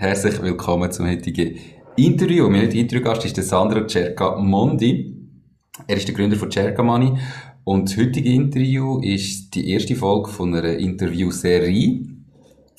[0.00, 1.58] Herzlich willkommen zum heutigen
[1.96, 2.48] Interview.
[2.48, 5.12] Mein heutiger Interviewgast ist der Sandro Cerca Mondi.
[5.88, 7.18] Er ist der Gründer von Cerca Money.
[7.64, 12.06] Und das heutige Interview ist die erste Folge von einer Interviewserie.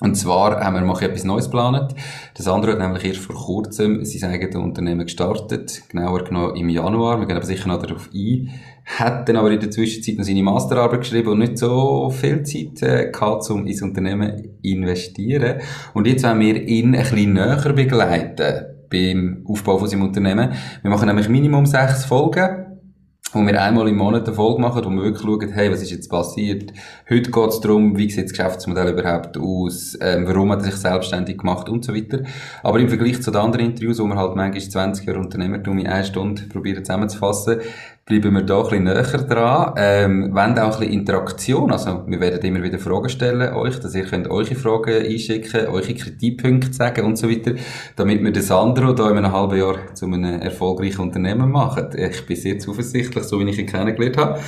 [0.02, 1.94] Und zwar haben wir mal etwas Neues geplant.
[2.36, 5.82] Das andere hat nämlich erst vor kurzem sein eigenes Unternehmen gestartet.
[5.90, 7.20] Genauer genommen im Januar.
[7.20, 8.50] Wir gehen aber sicher noch darauf ein.
[8.86, 12.82] Hat dann aber in der Zwischenzeit noch seine Masterarbeit geschrieben und nicht so viel Zeit
[12.82, 15.60] äh, gehabt, um ins Unternehmen investieren.
[15.94, 20.54] Und jetzt wollen wir ihn ein bisschen näher begleiten beim Aufbau von seinem Unternehmen.
[20.82, 22.69] Wir machen nämlich Minimum sechs Folgen
[23.32, 25.92] wo wir einmal im Monat eine Folge machen, wo wir wirklich schauen, hey, was ist
[25.92, 26.74] jetzt passiert?
[27.10, 29.98] Heute geht es darum, wie sieht das Geschäftsmodell überhaupt aus?
[30.02, 32.24] Ähm, warum hat er sich selbstständig gemacht und so weiter.
[32.64, 35.88] Aber im Vergleich zu den anderen Interviews, wo wir halt manchmal 20 Jahre Unternehmertum in
[35.88, 37.60] einer Stunde probieren zusammenzufassen,
[38.10, 39.74] bleiben wir da ein bisschen näher dran.
[39.78, 41.72] Ähm, wollen auch ein bisschen Interaktion.
[41.72, 45.94] Also, wir werden immer wieder Fragen stellen euch, dass ihr könnt eure Fragen einschicken, eure
[45.94, 47.52] Kritikpunkte sagen und so weiter,
[47.96, 51.90] damit wir das Sandro da in einem halben Jahr zu einem erfolgreichen Unternehmen machen.
[51.96, 54.40] Ich bin sehr zuversichtlich, so wie ich ihn kennengelernt habe.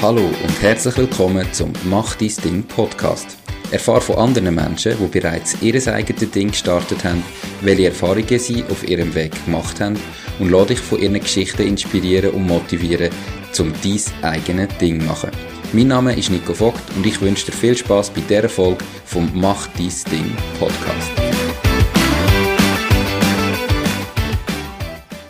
[0.00, 3.39] Hallo und herzlich willkommen zum Mach dein Ding Podcast.
[3.72, 7.22] Erfahre von anderen Menschen, die bereits ihr eigenes Ding gestartet haben,
[7.60, 9.96] welche Erfahrungen sie auf ihrem Weg gemacht haben
[10.40, 13.10] und lade dich von ihren Geschichten inspirieren und motivieren,
[13.58, 15.30] um dein eigenes Ding zu machen.
[15.72, 19.30] Mein Name ist Nico Vogt und ich wünsche dir viel Spaß bei dieser Folge vom
[19.34, 21.10] Mach dein Ding Podcast.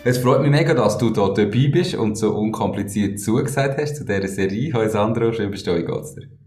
[0.03, 4.03] Es freut mich mega, dass du hier dabei bist und so unkompliziert zugesagt hast zu
[4.03, 4.73] dieser Serie.
[4.73, 6.40] Hallo Sandro, schön bist du, wie geht's dir?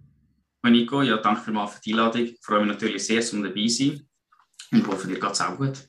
[0.70, 2.22] Nico, ja, danke vielmals für die Einladung.
[2.22, 4.08] Ich freue mich natürlich sehr, um dabei zu sein
[4.72, 5.88] und hoffe, dir geht es auch gut.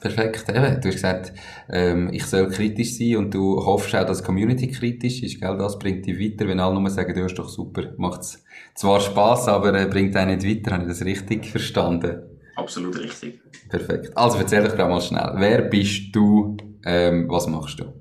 [0.00, 0.80] Perfekt, eben.
[0.80, 1.32] Du hast gesagt,
[1.70, 5.56] ähm, ich soll kritisch sein und du hoffst auch, dass die Community kritisch ist, gell?
[5.56, 8.42] Das bringt dich weiter, wenn alle nur sagen, du hast doch super, macht's
[8.74, 10.72] zwar Spaß, aber äh, bringt dich nicht weiter.
[10.72, 12.22] Habe ich das richtig verstanden?
[12.56, 13.40] Absolut richtig.
[13.68, 14.16] Perfekt.
[14.16, 15.32] Also erzähl doch gerade mal schnell.
[15.36, 16.56] Wer bist du?
[16.84, 17.92] Ähm, was machst du?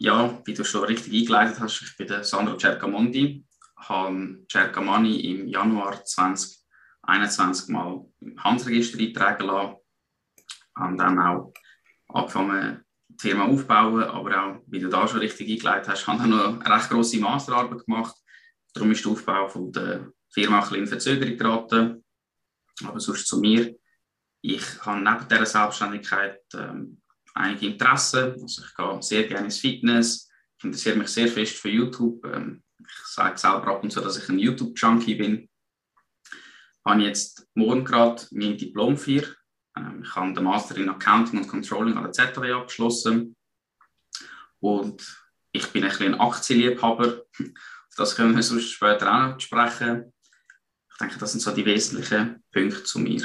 [0.00, 3.44] Ja, wie du schon richtig eingeleitet hast, ich bin der Sandro Cercamondi
[3.88, 9.76] habe Cercamani im Januar 2021 mal im Handelsregister eintragen lassen.
[10.76, 11.52] Habe dann auch
[12.08, 16.30] angefangen, die Firma aufzubauen, aber auch, wie du da schon richtig eingeleitet hast, habe dann
[16.30, 18.14] noch eine recht grosse Masterarbeit gemacht.
[18.74, 22.04] Darum ist der Aufbau von der Firma ein bisschen in Verzögerung geraten.
[22.84, 23.74] Aber sonst zu mir.
[24.40, 27.00] Ich habe neben dieser Selbstständigkeit ähm,
[27.34, 28.34] einige Interessen.
[28.40, 30.30] Also ich gehe sehr gerne ins Fitness.
[30.58, 32.24] Ich interessiere mich sehr fest für YouTube.
[32.26, 32.62] Ähm,
[33.14, 35.48] sage selber ab und zu, dass ich ein YouTube-Junkie bin.
[36.24, 39.24] Ich habe jetzt morgen gerade mein Diplom 4.
[39.76, 43.36] Ähm, ich habe den Master in Accounting und Controlling an der ZW abgeschlossen.
[44.60, 45.20] Und
[45.52, 47.24] ich bin ein bisschen ein Aktienliebhaber.
[47.38, 50.12] Auf das können wir sonst später auch noch sprechen.
[50.90, 53.22] Ich denke, das sind so die wesentlichen Punkte zu mir.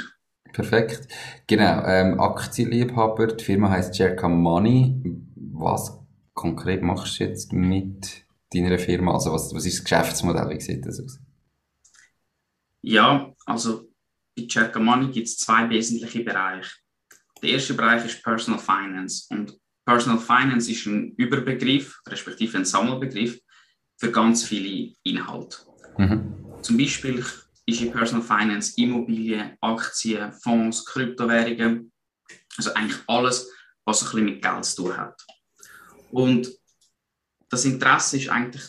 [0.52, 1.08] Perfekt.
[1.46, 5.00] Genau, ähm, Aktienliebhaber, die Firma heißt Jerka Money.
[5.36, 5.98] Was
[6.34, 8.23] konkret machst du jetzt mit
[8.54, 9.14] deiner Firma?
[9.14, 10.50] Also was, was ist das Geschäftsmodell?
[10.50, 11.18] Wie sieht das aus?
[12.82, 13.88] Ja, also
[14.36, 16.70] bei Cerca Money gibt es zwei wesentliche Bereiche.
[17.42, 23.38] Der erste Bereich ist Personal Finance und Personal Finance ist ein Überbegriff, respektive ein Sammelbegriff
[23.96, 25.58] für ganz viele Inhalte.
[25.98, 26.34] Mhm.
[26.62, 27.24] Zum Beispiel
[27.66, 31.92] ist in Personal Finance Immobilien, Aktien, Fonds, Kryptowährungen,
[32.56, 33.50] also eigentlich alles,
[33.84, 35.20] was ein bisschen mit Geld zu tun hat.
[36.10, 36.48] Und
[37.48, 38.62] das Interesse ist eigentlich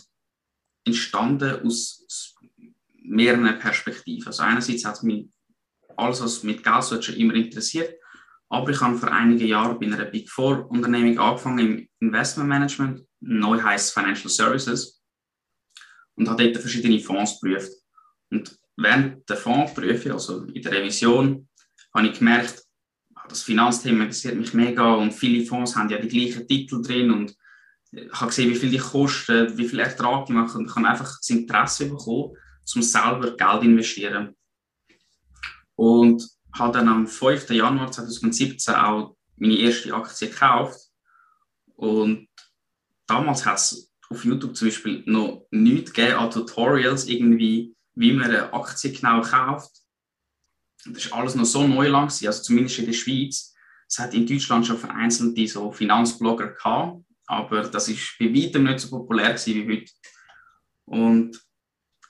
[0.86, 2.36] entstanden aus
[3.04, 4.28] mehreren Perspektiven.
[4.28, 5.28] Also einerseits hat mich
[5.98, 7.96] alles, was mit Geld schon immer interessiert,
[8.50, 13.06] aber ich habe vor einigen Jahren bei einer Big Four Unternehmung angefangen im Investment Management,
[13.22, 15.02] neu heißt Financial Services,
[16.16, 17.72] und habe dort verschiedene Fonds geprüft.
[18.30, 21.48] Und während der Fondsprüfung, also in der Revision,
[21.94, 22.64] habe ich gemerkt,
[23.16, 27.12] ah, das Finanzthema interessiert mich mega und viele Fonds haben ja die gleichen Titel drin
[27.12, 27.36] und
[28.12, 31.18] habe gesehen, wie viel die kosten, wie viel Ertrag die machen und ich habe einfach
[31.18, 32.36] das Interesse bekommen,
[32.76, 34.36] um selber Geld zu investieren.
[35.76, 37.50] Und habe dann am 5.
[37.50, 40.80] Januar 2017 auch meine erste Aktie gekauft.
[41.76, 42.28] Und
[43.08, 48.30] damals hat es auf YouTube zum Beispiel noch nichts gegeben an Tutorials, irgendwie, wie man
[48.30, 49.72] eine Aktie genau kauft.
[50.86, 53.54] Das ist alles noch so neu lang, also zumindest in der Schweiz.
[53.88, 58.80] Es hat in Deutschland schon vereinzelte so Finanzblogger gehabt, aber das ist bei weitem nicht
[58.80, 59.92] so populär wie heute.
[60.86, 61.40] Und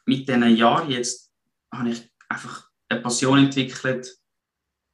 [0.05, 1.31] mit diesen Jahren jetzt
[1.73, 4.07] habe ich einfach eine Passion entwickelt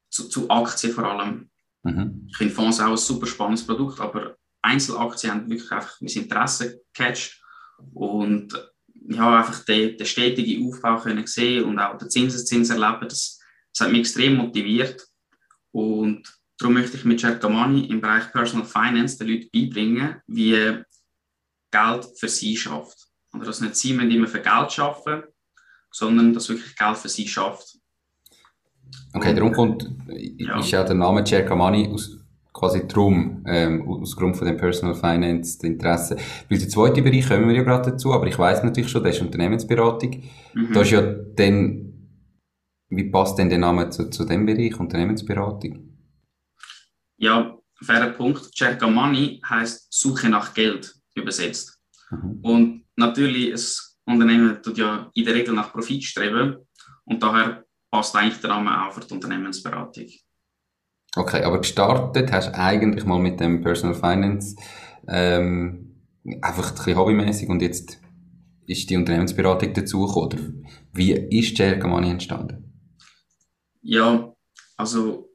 [0.09, 1.50] zu, zu Aktien vor allem.
[1.83, 2.27] Mhm.
[2.29, 6.81] Ich finde Fonds auch ein super spannendes Produkt, aber Einzelaktien haben wirklich einfach mein Interesse
[6.94, 7.41] gecatcht
[7.94, 8.53] und
[9.09, 13.39] ja, einfach den, den stetigen Aufbau können sehen und auch den Zinseszins erleben, das,
[13.74, 15.07] das hat mich extrem motiviert.
[15.71, 16.24] Und
[16.62, 20.54] darum möchte ich mit Cercamani im Bereich Personal Finance den Leuten beibringen, wie
[21.72, 23.08] Geld für sie schafft.
[23.34, 25.24] Oder dass nicht sie immer für Geld schaffen,
[25.92, 27.78] sondern dass wirklich Geld für sie schafft.
[29.13, 29.90] Okay, darum kommt,
[30.38, 30.60] ja.
[30.60, 32.18] ist ja der Name Cercamani aus
[32.54, 36.18] quasi drum, ähm, aus Grund von dem Personal Finance, das Interesse.
[36.50, 39.16] Weil der zweite Bereich kommen wir ja gerade dazu, aber ich weiß natürlich schon, das
[39.16, 40.22] ist Unternehmensberatung.
[40.54, 40.74] Mhm.
[40.74, 41.94] Da ist ja dann,
[42.90, 45.90] wie passt denn der Name zu, zu dem Bereich, Unternehmensberatung?
[47.21, 48.50] Ja, fairer Punkt.
[48.56, 51.79] Cerca Money heißt Suche nach Geld übersetzt.
[52.09, 52.39] Mhm.
[52.41, 56.57] Und natürlich, das Unternehmen tut ja in der Regel nach Profit streben
[57.06, 60.07] und daher passt eigentlich der Name auch für die Unternehmensberatung.
[61.15, 64.56] Okay, aber gestartet hast du eigentlich mal mit dem Personal Finance
[65.07, 66.01] ähm,
[66.41, 68.00] einfach ein bisschen hobbymäßig und jetzt
[68.65, 70.25] ist die Unternehmensberatung dazugekommen.
[70.25, 70.39] Oder
[70.94, 72.74] wie ist Cerca Money entstanden?
[73.83, 74.33] Ja,
[74.77, 75.31] also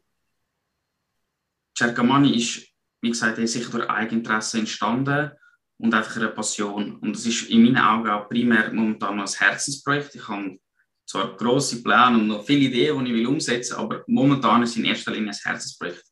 [1.76, 2.67] Cerca Money ist,
[3.02, 5.31] wie gesagt, sicher durch Eigeninteresse entstanden
[5.78, 6.96] und einfach eine Passion.
[6.96, 10.14] Und es ist in meinen Augen auch primär momentan ein Herzensprojekt.
[10.14, 10.58] Ich habe
[11.06, 14.70] zwar grosse Pläne und noch viele Ideen, die ich will umsetzen will, aber momentan ist
[14.70, 16.05] es in erster Linie ein Herzensprojekt.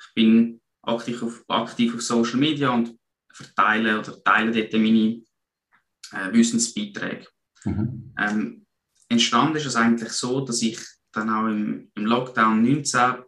[0.00, 2.94] Ich bin aktiv auf, aktiv auf Social Media und
[3.32, 5.22] verteile oder teile dort meine
[6.12, 7.26] äh, Wissensbeiträge.
[7.64, 8.14] Mhm.
[8.18, 8.66] Ähm,
[9.08, 10.78] entstanden ist es eigentlich so, dass ich
[11.12, 13.24] dann auch im, im Lockdown 19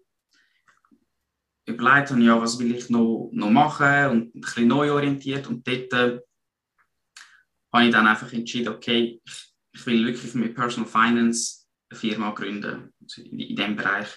[1.66, 5.66] überlegt habe, ja, was will ich noch, noch machen und ein bisschen neu orientiert und
[5.66, 6.20] dort äh,
[7.72, 12.30] habe ich dann einfach entschieden, okay, ich ich will wirklich mit Personal Finance eine Firma
[12.30, 14.08] gründen, also in, in diesem Bereich.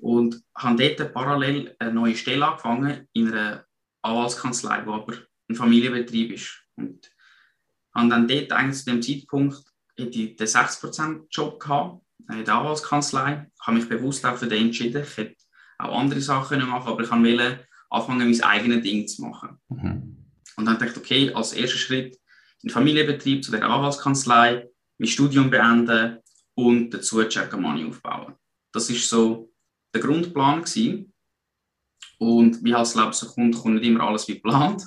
[0.00, 3.64] Und habe dort parallel eine neue Stelle angefangen in einer
[4.02, 5.14] Anwaltskanzlei, die aber
[5.48, 6.62] ein Familienbetrieb ist.
[6.76, 7.10] Und
[7.94, 9.64] habe dann dort eigentlich zu dem Zeitpunkt
[9.98, 13.50] den 60%-Job gehabt, in der Anwaltskanzlei.
[13.54, 15.02] Ich habe mich bewusst auch für den entschieden.
[15.02, 15.36] Ich hätte
[15.78, 19.58] auch andere Sachen machen aber ich wollte anfangen, mein eigenes Ding zu machen.
[19.68, 20.16] Mhm.
[20.56, 22.18] Und dann dachte ich, okay, als erster Schritt
[22.62, 26.18] den Familienbetrieb zu der Anwaltskanzlei, mein Studium beenden
[26.54, 28.34] und dazu Check Money aufbauen.
[28.72, 29.52] Das ist so
[29.94, 31.12] der Grundplan gewesen.
[32.18, 34.84] Und wie halt das Leben so kommt, kommt nicht immer alles wie geplant.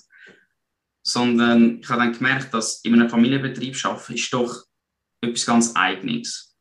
[1.03, 4.65] Sondern ich habe dann gemerkt, dass in einem Familienbetrieb arbeiten ist doch
[5.21, 6.57] etwas ganz Eigenes.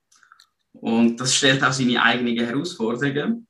[0.72, 3.48] Und das stellt auch seine eigenen Herausforderungen.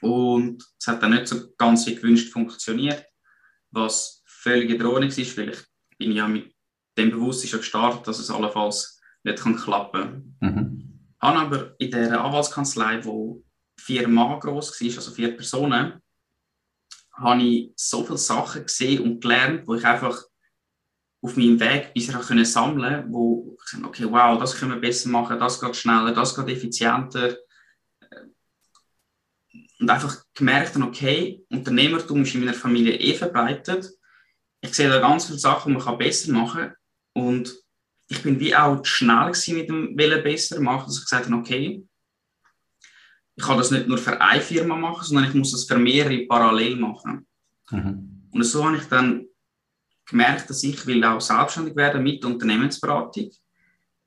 [0.00, 3.04] Und es hat dann nicht so ganz wie gewünscht funktioniert,
[3.70, 5.58] was völlig Drohung ist, weil ich
[5.98, 6.54] bin ja mit
[6.96, 10.54] dem Bewusstsein gestartet, dass es allenfalls nicht kann klappen kann.
[10.54, 11.14] Mhm.
[11.20, 13.44] Habe aber in der Anwaltskanzlei, wo
[13.78, 16.00] vier Mann groß war, also vier Personen,
[17.12, 20.22] habe ich so viele Sachen gesehen und gelernt, wo ich einfach
[21.20, 25.08] auf meinem Weg bisher können sammeln wo ich sage, okay, wow, das können wir besser
[25.08, 27.36] machen, das geht schneller, das geht effizienter.
[29.80, 33.88] Und einfach gemerkt habe, okay, Unternehmertum ist in meiner Familie eh verbreitet
[34.60, 36.74] ich sehe da ganz viele Sachen, die man besser machen kann.
[37.12, 37.54] Und
[38.08, 41.84] ich bin wie auch schnell mit dem Willen besser machen, dass ich gesagt habe, okay,
[43.36, 46.26] ich kann das nicht nur für eine Firma machen, sondern ich muss das für mehrere
[46.26, 47.26] parallel machen.
[47.70, 48.28] Mhm.
[48.32, 49.26] Und so habe ich dann
[50.06, 53.30] gemerkt, dass ich will auch selbstständig werden mit Unternehmensberatung,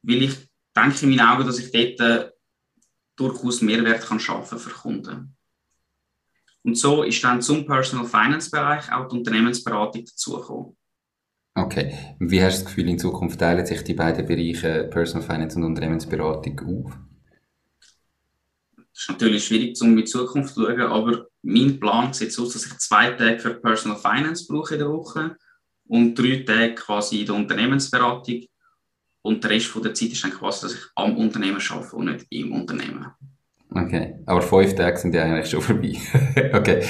[0.01, 0.35] weil ich
[0.75, 2.31] denke in meinen Augen, dass ich dort äh,
[3.15, 5.37] durchaus Mehrwert kann schaffen für Kunden.
[6.63, 10.77] Und so ist dann zum Personal Finance Bereich auch die Unternehmensberatung dazugekommen.
[11.55, 12.15] Okay.
[12.19, 15.65] Wie hast du das Gefühl, in Zukunft teilen sich die beiden Bereiche Personal Finance und
[15.65, 16.97] Unternehmensberatung auf?
[18.77, 22.43] Das ist natürlich schwierig, um in die Zukunft zu schauen, aber mein Plan sieht so
[22.43, 25.35] aus, dass ich zwei Tage für Personal Finance brauche in der Woche
[25.87, 28.45] und drei Tage quasi in der Unternehmensberatung.
[29.23, 32.05] Und der Rest von der Zeit ist dann quasi, dass ich am Unternehmen arbeite und
[32.05, 33.07] nicht im Unternehmen.
[33.73, 35.95] Okay, aber fünf Tage sind ja eigentlich schon vorbei.
[36.53, 36.83] okay.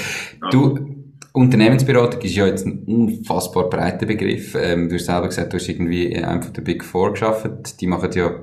[0.50, 0.92] Du,
[1.32, 4.54] Unternehmensberatung ist ja jetzt ein unfassbar breiter Begriff.
[4.54, 7.80] Ähm, du hast selber gesagt, du hast irgendwie einfach der Big Four geschafft.
[7.80, 8.34] Die machen ja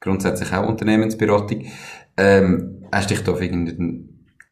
[0.00, 1.66] grundsätzlich auch Unternehmensberatung.
[2.16, 4.08] Ähm, hast dich da auf irgendeine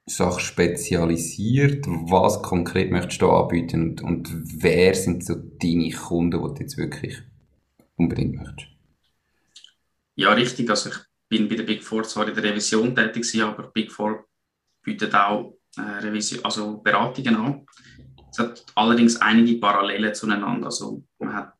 [0.07, 1.87] Sache spezialisiert?
[1.87, 3.83] Was konkret möchtest du anbieten?
[3.83, 7.23] Und, und wer sind so deine Kunden, die du jetzt wirklich
[7.97, 8.69] unbedingt möchtest?
[10.15, 10.69] Ja, richtig.
[10.69, 10.97] Also ich
[11.33, 14.27] bin bei der Big Four zwar in der Revision tätig, aber Big Four
[14.85, 17.67] bietet auch äh, Revision, also Beratungen an.
[18.31, 20.67] Es hat allerdings einige Parallelen zueinander.
[20.67, 21.55] Also man hat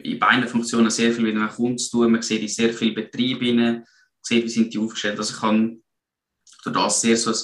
[0.00, 2.10] in beiden Funktionen sehr viel mit einem Kunden zu tun.
[2.10, 3.84] Man sieht in sehr viele Betriebe rein,
[4.20, 5.18] sieht, wie sind die aufgestellt.
[5.18, 5.80] Also ich kann
[6.64, 7.36] durch das sehr so ein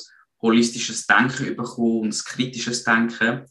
[0.42, 3.44] holistisches Denken bekommen und ein kritisches Denken.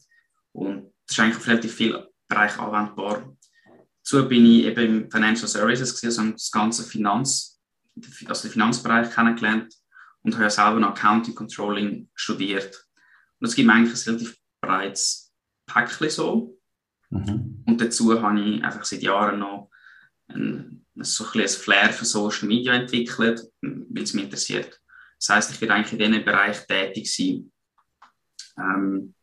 [0.52, 3.34] Und das ist eigentlich auf relativ viel Bereich anwendbar.
[4.02, 7.57] dazu bin ich eben im Financial Services gewesen, also das ganze Finanz,
[8.26, 9.74] also den Finanzbereich kennengelernt
[10.22, 12.86] und habe ja selber noch Accounting Controlling studiert.
[13.40, 15.32] Und es gibt eigentlich ein relativ breites
[15.66, 16.58] Päckchen so.
[17.10, 17.62] Mhm.
[17.66, 19.70] Und dazu habe ich einfach seit Jahren noch
[20.28, 24.80] ein, so ein, ein Flair für Social Media entwickelt, weil es mich interessiert.
[25.18, 27.52] Das heißt, ich werde eigentlich in diesem Bereich tätig sein.
[28.58, 29.14] Ähm,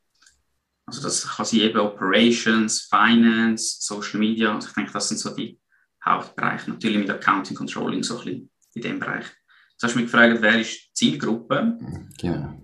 [0.86, 4.54] also das kann sein eben Operations, Finance, Social Media.
[4.54, 5.60] Also ich denke, das sind so die
[6.04, 6.70] Hauptbereiche.
[6.70, 9.26] Natürlich mit Accounting, Controlling so ein bisschen in dem Bereich.
[9.72, 11.78] Jetzt hast du mich gefragt, wer ist die Zielgruppe?
[12.20, 12.62] Genau.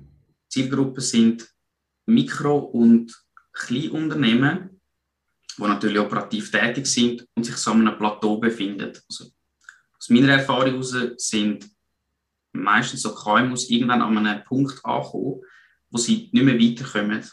[0.48, 1.48] Zielgruppe sind
[2.06, 3.14] Mikro- und
[3.54, 4.82] Kleinunternehmen,
[5.58, 8.98] die natürlich operativ tätig sind und sich so an einem Plateau befinden.
[9.10, 9.26] Also
[9.98, 11.70] aus meiner Erfahrung heraus sind
[12.54, 15.42] meistens so KMUs irgendwann an einem Punkt angekommen,
[15.90, 17.24] wo sie nicht mehr weiterkommen.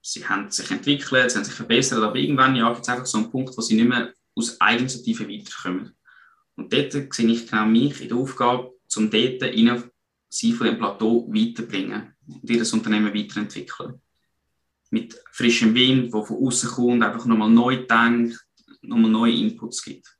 [0.00, 3.18] Sie haben sich entwickelt, sie haben sich verbessert, aber irgendwann ja, gibt es einfach so
[3.18, 5.97] einen Punkt, wo sie nicht mehr aus Eigeninitiative weiterkommen.
[6.58, 9.82] Und dort sehe ich genau mich in der Aufgabe, um dort rein,
[10.28, 14.00] sie von dem Plateau weiterbringen und ihr Unternehmen weiterentwickeln.
[14.90, 18.44] Mit frischem Wind, der von außen kommt, einfach nochmal neu denkt,
[18.82, 20.18] nochmal neue Inputs gibt.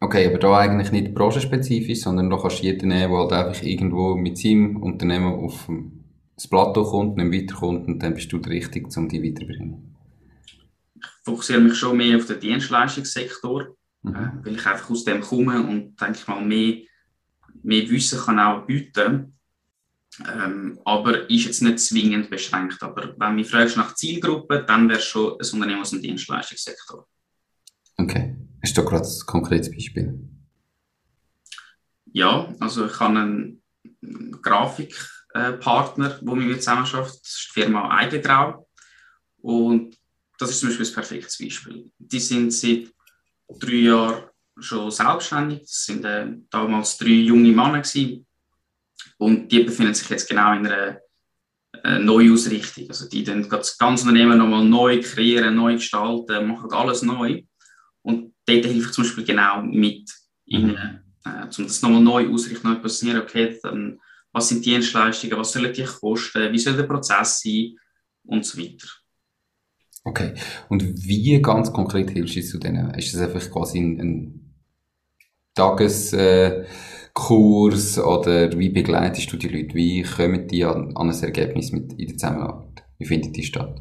[0.00, 3.62] Okay, aber da eigentlich nicht branchenspezifisch, sondern da kannst du jeden nehmen, der halt einfach
[3.62, 5.68] irgendwo mit seinem Unternehmen auf
[6.34, 9.96] das Plateau kommt, nicht weiterkommt und dann bist du der Richtige, um die weiterzubringen.
[10.94, 14.14] Ich fokussiere mich schon mehr auf den Dienstleistungssektor, mhm.
[14.14, 16.82] äh, weil ich einfach aus dem komme und denke ich mal mehr,
[17.62, 19.38] mehr Wissen kann auch bieten.
[20.28, 22.82] Ähm, aber ist jetzt nicht zwingend beschränkt.
[22.82, 26.02] Aber wenn du mich fragst nach Zielgruppe, dann wäre es schon ein Unternehmen aus dem
[26.02, 27.08] Dienstleistungssektor.
[27.96, 28.36] Okay.
[28.62, 30.18] Hast du da gerade ein konkretes Beispiel?
[32.12, 33.62] Ja, also ich habe einen
[34.42, 38.68] Grafikpartner, der mit mir zusammen Das ist die Firma Eigentrau.
[39.38, 39.96] Und
[40.38, 41.90] das ist zum Beispiel ein perfektes Beispiel.
[41.98, 42.92] Die sind seit
[43.58, 44.24] drei Jahren
[44.58, 45.60] schon selbstständig.
[45.60, 48.26] Das sind äh, damals drei junge Männer gewesen.
[49.18, 50.98] Und die befinden sich jetzt genau in einer
[51.84, 52.88] äh, Neuausrichtung.
[52.88, 57.42] Also die dann das ganze Unternehmen nochmal neu kreieren, neu gestalten, machen alles neu.
[58.02, 60.10] Und dort hilft ich zum Beispiel genau mit,
[60.44, 60.76] ihnen,
[61.24, 64.00] äh, um das nochmal neu ausrichten, neu passieren, okay, dann,
[64.32, 67.76] was sind die Dienstleistungen, was sollen die kosten, wie soll der Prozess sein
[68.24, 68.88] und so weiter.
[70.04, 70.34] Okay,
[70.68, 72.92] und wie ganz konkret hilfst du zu denen?
[72.94, 74.54] Ist das einfach quasi ein, ein
[75.54, 76.66] Tageskurs
[77.98, 79.74] oder wie begleitest du die Leute?
[79.74, 82.82] Wie kommen die an, an ein Ergebnis mit in der Zusammenarbeit?
[82.98, 83.80] Wie findet die statt?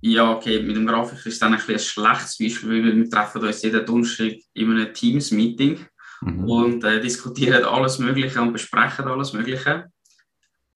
[0.00, 3.62] Ja, okay, mit dem Grafik ist dann ein, ein schlechtes Beispiel, weil wir treffen uns
[3.62, 5.78] jeden Donnerstag in einem Teams-Meeting
[6.22, 6.44] mhm.
[6.44, 9.92] und äh, diskutieren alles Mögliche und besprechen alles Mögliche.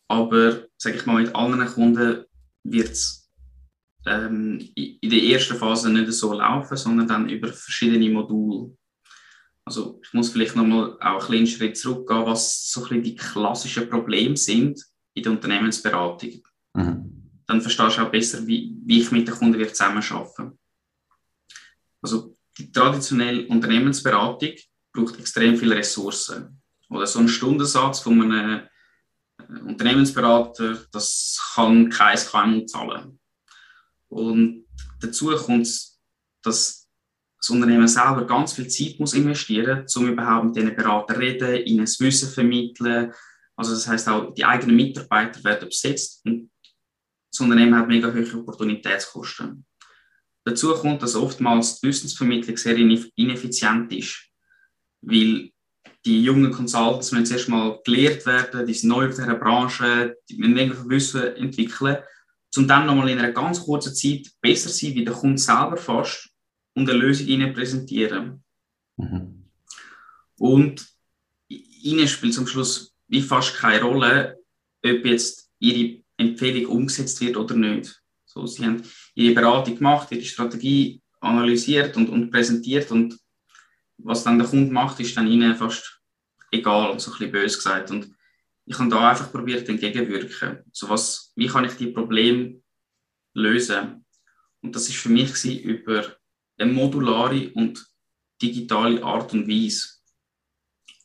[0.07, 2.25] Aber, sage ich mal, mit anderen Kunden
[2.63, 3.26] wird es
[4.07, 8.77] ähm, in der ersten Phase nicht so laufen, sondern dann über verschiedene Module.
[9.65, 13.91] Also ich muss vielleicht nochmal auch einen Schritt zurückgehen, was so ein bisschen die klassischen
[13.91, 14.81] Probleme sind
[15.15, 16.43] in der Unternehmensberatung.
[16.75, 20.59] Mhm dann verstehst du auch besser, wie, wie ich mit den Kunden wird zusammenarbeiten
[22.03, 24.53] Also die traditionelle Unternehmensberatung
[24.93, 26.61] braucht extrem viele Ressourcen.
[26.89, 28.63] Oder so ein Stundensatz von einem
[29.39, 33.19] äh, Unternehmensberater, das kann kein KMU zahlen.
[34.09, 34.67] Und
[35.01, 35.69] dazu kommt,
[36.43, 36.89] dass
[37.39, 41.65] das Unternehmen selber ganz viel Zeit muss investieren muss, um überhaupt mit diesen Beratern reden,
[41.65, 43.13] ihnen das Wissen vermitteln.
[43.57, 46.51] Also das heißt auch, die eigenen Mitarbeiter werden besetzt und
[47.31, 49.65] das Unternehmen hat mega hohe Opportunitätskosten.
[50.45, 54.31] Dazu kommt, dass oftmals die Wissensvermittlung sehr ineffizient ist,
[55.03, 55.51] weil
[56.05, 60.37] die jungen Consultants müssen zuerst mal gelehrt werden, die sind neu in dieser Branche, die
[60.37, 61.99] müssen irgendwie Wissen entwickeln,
[62.57, 66.31] um dann nochmal in einer ganz kurzen Zeit besser sein, wie der Kunde selber fast
[66.75, 68.43] und eine Lösung ihnen präsentieren.
[68.97, 69.45] Mhm.
[70.39, 70.87] Und
[71.49, 74.39] ihnen spielt zum Schluss wie fast keine Rolle,
[74.85, 78.03] ob jetzt ihre Empfehlung umgesetzt wird oder nicht.
[78.25, 78.83] So, sie haben
[79.15, 83.19] ihre Beratung gemacht, ihre Strategie analysiert und, und präsentiert und
[83.99, 86.01] was dann der Kunde macht, ist dann ihnen fast
[86.51, 87.91] egal, so ein bisschen böse gesagt.
[87.91, 88.15] Und
[88.67, 90.59] ich habe da einfach probiert, entgegenwirken.
[90.73, 92.61] So was, wie kann ich die Probleme
[93.35, 94.05] lösen?
[94.61, 96.17] Und das ist für mich gewesen, über
[96.59, 97.87] eine modulare und
[98.43, 99.89] digitale Art und Weise.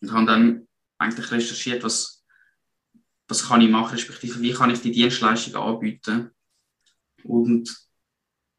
[0.01, 2.21] Und habe dann eigentlich recherchiert, was
[3.31, 6.31] was kann ich machen, respektive wie kann ich die Dienstleistung anbieten.
[7.23, 7.73] Und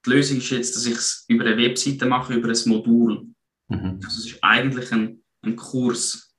[0.04, 3.26] die Lösung ist jetzt, dass ich es über eine Webseite mache, über ein Modul.
[3.68, 4.00] Mhm.
[4.02, 6.34] Also es ist eigentlich ein, ein Kurs,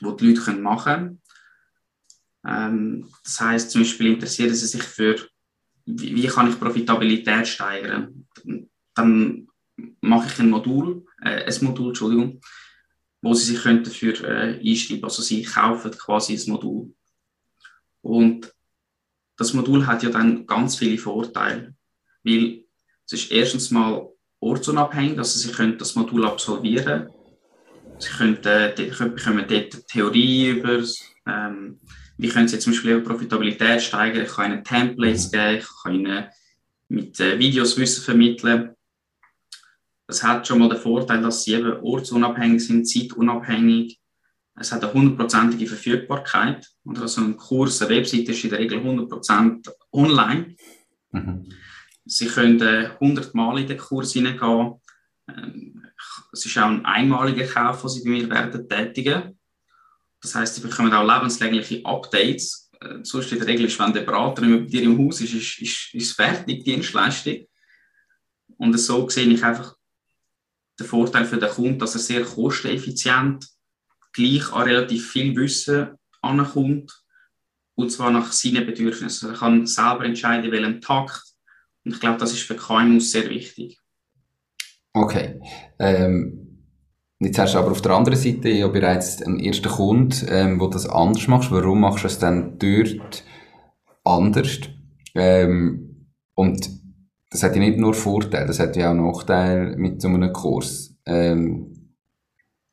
[0.00, 1.22] wo die Leute können machen können.
[2.46, 5.16] Ähm, das heißt zum Beispiel interessieren sie sich für,
[5.84, 8.26] wie, wie kann ich Profitabilität steigern.
[8.94, 9.48] Dann
[10.00, 12.40] mache ich ein Modul, äh, ein Modul, Entschuldigung,
[13.20, 15.04] wo sie sich könnten für äh, einschreiben.
[15.04, 16.94] Also sie kaufen quasi ein Modul.
[18.00, 18.52] Und
[19.36, 21.74] das Modul hat ja dann ganz viele Vorteile,
[22.22, 22.64] weil
[23.04, 24.08] es ist erstens mal
[24.40, 27.10] ortsunabhängig, also sie können das Modul absolvieren.
[27.98, 30.82] Sie können, äh, bekommen dort Theorie über,
[31.26, 31.80] ähm,
[32.18, 34.24] wie können sie zum Beispiel ihre Profitabilität steigern.
[34.24, 36.24] Ich kann ihnen Templates geben, ich kann ihnen
[36.88, 38.74] mit äh, Videos Wissen vermitteln.
[40.06, 43.98] Das hat schon mal den Vorteil, dass sie eben ortsunabhängig sind, zeitunabhängig.
[44.58, 46.66] Es hat eine hundertprozentige Verfügbarkeit.
[46.84, 50.56] Oder also ein Kurs, eine Webseite ist in der Regel 100% online.
[51.10, 51.52] Mhm.
[52.04, 54.74] Sie können äh, 100 Mal in den Kurs hineingehen.
[55.28, 55.84] Ähm,
[56.32, 59.35] es ist auch ein einmaliger Kauf, den Sie bei mir werden tätigen.
[60.20, 62.70] Das heißt, Sie bekommen auch lebenslängliche Updates.
[62.80, 65.20] Äh, sonst in der Regel ist, wenn der Berater nicht mehr bei dir im Haus
[65.20, 67.46] ist, ist, ist, ist fertig, die Dienstleistung.
[68.56, 69.76] Und so sehe ich einfach
[70.78, 73.46] den Vorteil für den Kunden, dass er sehr kosteneffizient
[74.12, 75.90] gleich an relativ viel Wissen
[76.22, 76.92] ankommt.
[77.74, 79.30] Und zwar nach seinen Bedürfnissen.
[79.30, 81.26] Er kann selber entscheiden, welchen Takt
[81.86, 83.80] und ich glaube, das ist für KMUs sehr wichtig.
[84.92, 85.40] Okay.
[85.78, 86.45] Ähm,
[87.20, 90.66] jetzt hast du aber auf der anderen Seite ja bereits einen ersten Kunden, ähm, wo
[90.68, 91.50] das anders machst.
[91.50, 93.24] Warum machst du es dann dort
[94.04, 94.60] anders?
[95.14, 96.68] Ähm, und
[97.30, 100.96] das hat ja nicht nur Vorteile, das hat ja auch Nachteile mit so einem Kurs.
[101.06, 101.94] Ähm,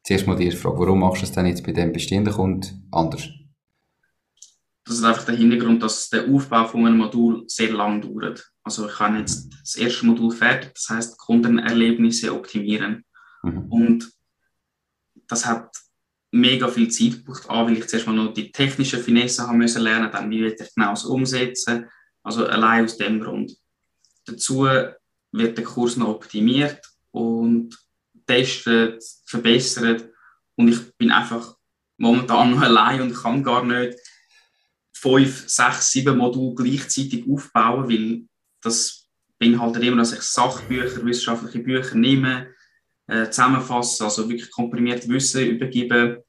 [0.04, 3.30] zuerst mal die Frage, warum machst du es dann jetzt bei dem bestehenden Kunden anders?
[4.86, 8.52] Das ist einfach der Hintergrund, dass der Aufbau von einem Modul sehr lang dauert.
[8.64, 13.06] Also ich habe jetzt das erste Modul fertig, das heißt Kundenerlebnisse optimieren.
[13.44, 13.66] Mhm.
[13.70, 14.14] Und
[15.34, 15.76] das hat
[16.32, 19.82] mega viel Zeit gebraucht, A, weil ich zuerst mal noch die technischen Finesse haben müssen
[19.82, 21.90] lernen, dann wie will ich genau das umsetzen.
[22.24, 23.56] Also allein aus dem Grund.
[24.26, 24.68] Dazu
[25.32, 26.80] wird der Kurs noch optimiert
[27.12, 27.78] und
[28.26, 30.10] testet, verbessert
[30.56, 31.56] und ich bin einfach
[31.98, 33.98] momentan noch allein und kann gar nicht
[34.94, 38.26] fünf, sechs, sieben Module gleichzeitig aufbauen, weil
[38.62, 42.48] das beinhaltet immer, dass ich Sachbücher, wissenschaftliche Bücher nehme,
[43.08, 46.24] äh, zusammenfasse, also wirklich komprimiert Wissen übergebe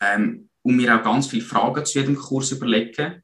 [0.00, 3.22] ähm, und mir auch ganz viele Fragen zu jedem Kurs überlege.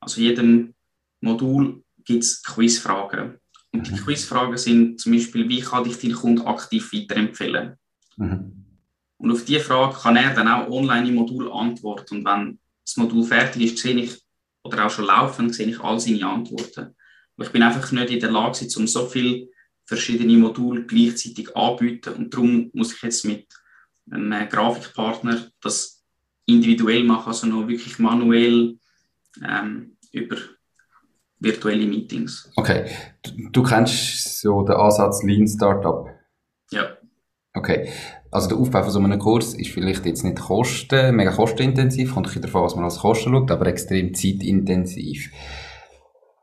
[0.00, 0.74] Also jedem
[1.20, 3.38] Modul gibt es Quizfragen.
[3.72, 3.96] Und die mhm.
[3.96, 7.76] Quizfragen sind zum Beispiel, wie kann ich deinen Kunden aktiv weiterempfehlen?
[8.16, 8.64] Mhm.
[9.18, 12.18] Und auf diese Frage kann er dann auch online im Modul antworten.
[12.18, 14.22] Und wenn das Modul fertig ist, sehe ich,
[14.62, 16.94] oder auch schon laufen, sehe ich all seine Antworten.
[17.40, 19.48] ich bin einfach nicht in der Lage, um so viele
[19.86, 22.14] verschiedene Module gleichzeitig anzubieten.
[22.14, 23.46] Und darum muss ich jetzt mit
[24.10, 26.04] einem Grafikpartner das
[26.44, 28.76] individuell machen, also noch wirklich manuell
[29.42, 30.36] ähm, über
[31.38, 32.50] virtuelle Meetings.
[32.56, 32.90] Okay,
[33.22, 36.08] du, du kennst so den Ansatz Lean Startup?
[36.70, 36.96] Ja.
[37.52, 37.90] Okay,
[38.30, 42.34] also der Aufbau von so einem Kurs ist vielleicht jetzt nicht kosten, mega kostenintensiv, kommt
[42.34, 45.30] ein davon, was man als Kosten schaut, aber extrem zeitintensiv.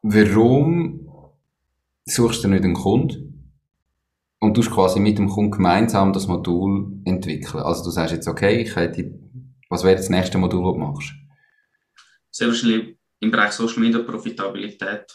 [0.02, 1.08] Warum
[2.06, 3.33] suchst du nicht einen Kunden
[4.44, 7.64] und tust quasi mit dem Kunden gemeinsam das Modul entwickeln?
[7.64, 9.10] Also du sagst jetzt, okay, ich hätte,
[9.70, 11.14] was wäre das nächste Modul, das du machst?
[12.30, 15.06] Sehr wahrscheinlich im Bereich Social Media Profitabilität.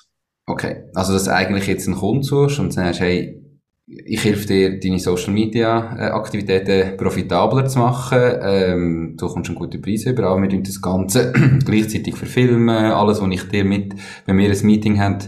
[0.47, 3.45] Okay, also dass du eigentlich jetzt einen Kunden suchst und sagst, hey,
[3.87, 8.19] ich helfe dir, deine Social Media äh, Aktivitäten profitabler zu machen.
[8.43, 11.33] Ähm, du kommst einen guten Preis über, aber wir das Ganze
[11.65, 12.93] gleichzeitig verfilmen.
[12.93, 15.19] Alles, was ich dir mit, wenn wir ein Meeting haben,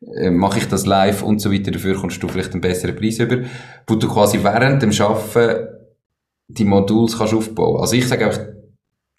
[0.00, 1.70] äh, mache ich das live und so weiter.
[1.70, 3.38] Dafür kommst du vielleicht einen besseren Preis über,
[3.86, 5.68] wo du quasi während dem Arbeiten
[6.48, 7.80] die Modules kannst aufbauen.
[7.80, 8.46] Also ich sage einfach,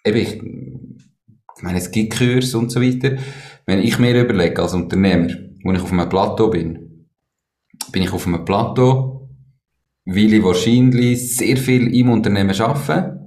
[0.06, 3.18] eben, ich, ich meine, es gibt Kurse und so weiter.
[3.66, 7.08] Wenn ich mir überlege als Unternehmer, wo ich auf einem Plateau bin,
[7.92, 9.30] bin ich auf einem Plateau,
[10.06, 13.20] weil ich wahrscheinlich sehr viel im Unternehmen arbeite,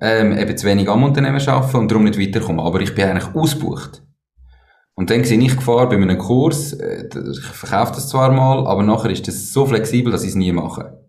[0.00, 2.62] ähm, eben zu wenig am Unternehmen arbeite und darum nicht weiterkomme.
[2.62, 4.02] Aber ich bin eigentlich ausgebucht.
[4.96, 8.82] Und dann sehe ich Gefahr bei meinem Kurs, äh, ich verkaufe das zwar mal, aber
[8.82, 11.00] nachher ist das so flexibel, dass ich es nie mache.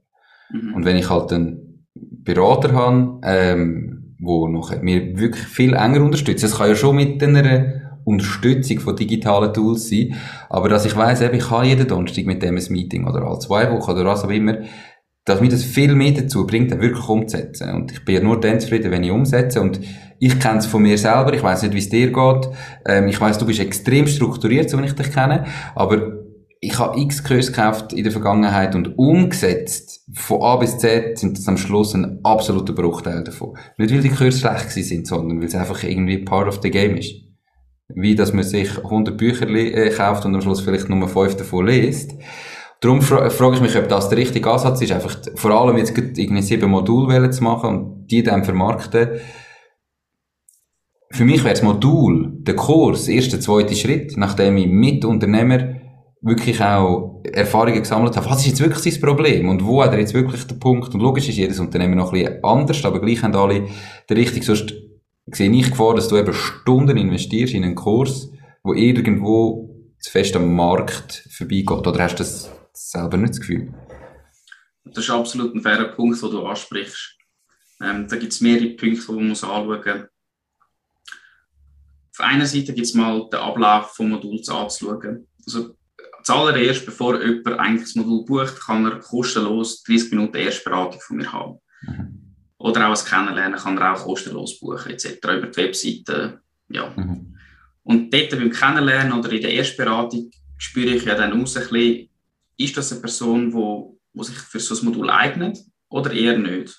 [0.51, 0.73] Mhm.
[0.73, 6.43] Und wenn ich halt einen Berater habe, ähm, wo noch mir wirklich viel enger unterstützt,
[6.43, 10.15] das kann ja schon mit einer Unterstützung von digitalen Tools sein.
[10.49, 13.71] Aber dass ich weiss, ich habe jeden Donnerstag mit dem ein Meeting oder alle zwei
[13.71, 14.57] Wochen oder was auch immer,
[15.25, 17.71] dass mir das viel mehr dazu bringt, wirklich umzusetzen.
[17.73, 19.59] Und ich bin ja nur dann zufrieden, wenn ich umsetze.
[19.59, 19.79] Und
[20.19, 21.33] ich kenne es von mir selber.
[21.33, 22.49] Ich weiß nicht, wie es dir geht.
[22.85, 25.45] Ähm, ich weiß, du bist extrem strukturiert, so wie ich dich kenne.
[25.73, 26.19] Aber
[26.61, 30.03] ich habe x Kurse gekauft in der Vergangenheit und umgesetzt.
[30.13, 33.57] Von A bis Z sind das am Schluss ein absoluter Bruchteil davon.
[33.77, 36.95] Nicht, weil die Kurse schlecht sind, sondern weil es einfach irgendwie part of the game
[36.97, 37.25] ist
[37.93, 41.67] wie dass man sich 100 Bücher äh, kauft und am Schluss vielleicht nur 5 davon
[41.67, 42.15] liest.
[42.81, 45.97] Darum fra frage ich mich, ob das der richtige Ansatz ist, einfach vor allem jetzt
[45.97, 49.19] irgendwie sieben Module zu machen und die dann vermarkten.
[51.11, 55.75] Für mich wäre das Modul, der Kurs, der erste, zweite Schritt, nachdem ich mit Unternehmer
[56.21, 58.29] wirklich auch Erfahrungen gesammelt habe.
[58.29, 59.47] Was ist jetzt wirklich sein Problem?
[59.47, 60.93] Und wo hat er jetzt wirklich den Punkt?
[60.93, 63.67] Und logisch ist jedes Unternehmen noch ein bisschen anders, aber gleich haben alle
[64.09, 64.73] den richtigen, sonst
[65.31, 68.31] sehe ich Gefahr, dass du eben Stunden investierst in einen Kurs,
[68.63, 71.88] wo irgendwo zu fest am Markt vorbeigeht.
[71.88, 73.73] Oder hast du das selber nicht das Gefühl?
[74.85, 77.17] Das ist absolut ein fairer Punkt, den du ansprichst.
[77.81, 80.09] Ähm, da gibt es mehrere Punkte, die man muss anschauen muss.
[82.17, 85.27] Auf einer Seite gibt es mal den Ablauf des Moduls anzuschauen.
[85.45, 85.75] Also,
[86.23, 91.31] zuallererst, bevor jemand eigentlich das Modul bucht, kann er kostenlos 30 Minuten Erstberatung von mir
[91.31, 91.59] haben.
[91.81, 92.21] Mhm.
[92.57, 95.17] Oder auch als Kennenlernen kann er auch kostenlos buchen, etc.
[95.23, 96.39] über die Webseite.
[96.69, 96.93] Ja.
[96.95, 97.38] Mhm.
[97.83, 102.09] Und dort beim Kennenlernen oder in der Erstberatung spüre ich ja dann aus, ein bisschen,
[102.57, 106.37] ist das eine Person, die wo, wo sich für so ein Modul eignet oder eher
[106.37, 106.75] nicht.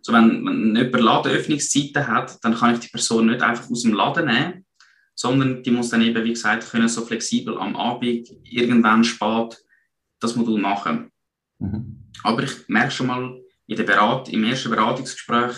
[0.00, 3.92] So, wenn, wenn jemand Ladenöffnungszeiten hat, dann kann ich die Person nicht einfach aus dem
[3.92, 4.66] Laden nehmen,
[5.14, 9.58] sondern die muss dann eben, wie gesagt, können so flexibel am Abend, irgendwann spät,
[10.20, 11.10] das Modul machen.
[11.58, 12.10] Mhm.
[12.22, 15.56] Aber ich merke schon mal in der Berat im ersten Beratungsgespräch,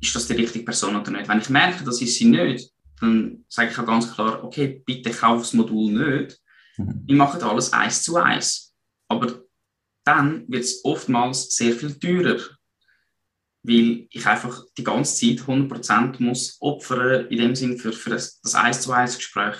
[0.00, 1.28] ist das die richtige Person oder nicht.
[1.28, 5.10] Wenn ich merke, das ist sie nicht, dann sage ich auch ganz klar, okay, bitte
[5.10, 6.40] kauf das Modul nicht.
[6.86, 7.02] Mhm.
[7.06, 8.74] Wir machen alles eins zu eins.
[9.08, 9.42] Aber
[10.04, 12.40] dann wird es oftmals sehr viel teurer
[13.62, 18.40] weil ich einfach die ganze Zeit 100% muss opfern in dem Sinn für, für das,
[18.40, 19.56] das 1 zu 1 Gespräch.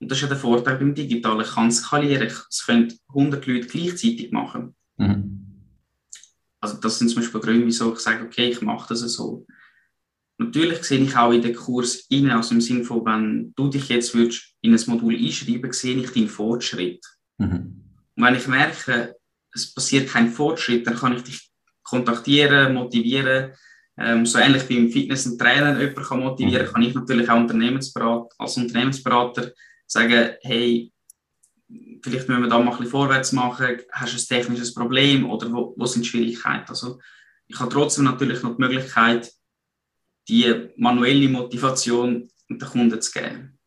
[0.00, 1.42] Und das ist ja der Vorteil beim Digitalen.
[1.42, 2.26] Ich kann skalieren.
[2.26, 4.74] Es können 100 Leute gleichzeitig machen.
[4.96, 5.38] Mhm.
[6.60, 9.46] Also das sind zum Beispiel Gründe, wieso ich sage, okay, ich mache das so.
[10.44, 13.88] Natürlich sehe ich auch in den Kurs rein, also im Sinne von, wenn du dich
[13.88, 17.04] jetzt würdest in ein Modul einschreiben, sehe ich deinen Fortschritt.
[17.38, 17.84] Mhm.
[18.16, 19.16] Und wenn ich merke,
[19.54, 21.50] es passiert kein Fortschritt, dann kann ich dich
[21.82, 23.52] kontaktieren, motivieren.
[23.98, 26.72] Ähm, so ähnlich wie im Fitness und Trainer jemanden kann motivieren, mhm.
[26.72, 29.52] kann ich natürlich auch Unternehmensberater, als Unternehmensberater
[29.86, 30.92] sagen, hey,
[32.02, 35.52] vielleicht müssen wir da mal ein bisschen vorwärts machen, hast du ein technisches Problem oder
[35.52, 36.68] wo, wo sind Schwierigkeiten?
[36.68, 36.98] Also
[37.46, 39.30] ich habe trotzdem natürlich noch die Möglichkeit,
[40.28, 43.58] die manuelle Motivation den Kunden zu geben.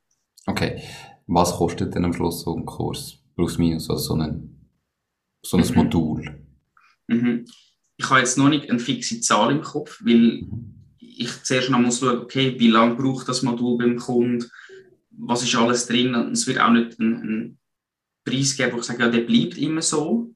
[0.46, 0.82] Okay,
[1.28, 3.20] was kostet denn am Schluss so ein Kurs?
[3.36, 4.70] Plus minus, also so ein,
[5.44, 5.76] so ein mhm.
[5.76, 6.46] Modul?
[7.08, 7.46] Mhm
[7.98, 10.46] ich habe jetzt noch nicht eine fixe Zahl im Kopf, weil
[11.00, 14.50] ich zuerst noch muss schauen, okay, wie lange braucht das Modul beim Kunden,
[15.12, 17.60] was ist alles drin und es wird auch nicht einen,
[18.28, 20.34] Preis geben, wo ich sage, ja, der bleibt immer so,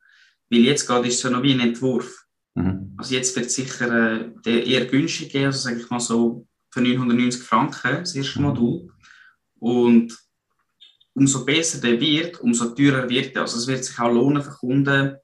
[0.51, 2.27] weil jetzt gerade ist es ja noch wie ein Entwurf.
[2.56, 2.96] Mhm.
[2.98, 6.48] Also jetzt wird es sicher äh, der eher günstig geben, also sage ich mal so
[6.72, 8.46] für 990 Franken, das erste mhm.
[8.46, 8.94] Modul.
[9.60, 10.18] Und
[11.14, 13.42] umso besser der wird, umso teurer wird er.
[13.42, 15.18] Also es wird sich auch lohnen für Kunden,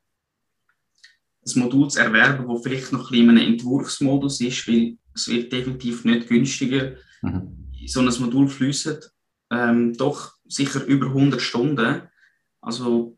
[1.48, 5.28] ein Modul zu erwerben, das vielleicht noch ein bisschen in einem Entwurfsmodus ist, weil es
[5.28, 6.96] wird definitiv nicht günstiger.
[7.22, 7.72] Mhm.
[7.86, 9.12] So ein Modul fließt
[9.52, 12.02] ähm, doch sicher über 100 Stunden.
[12.62, 13.18] Also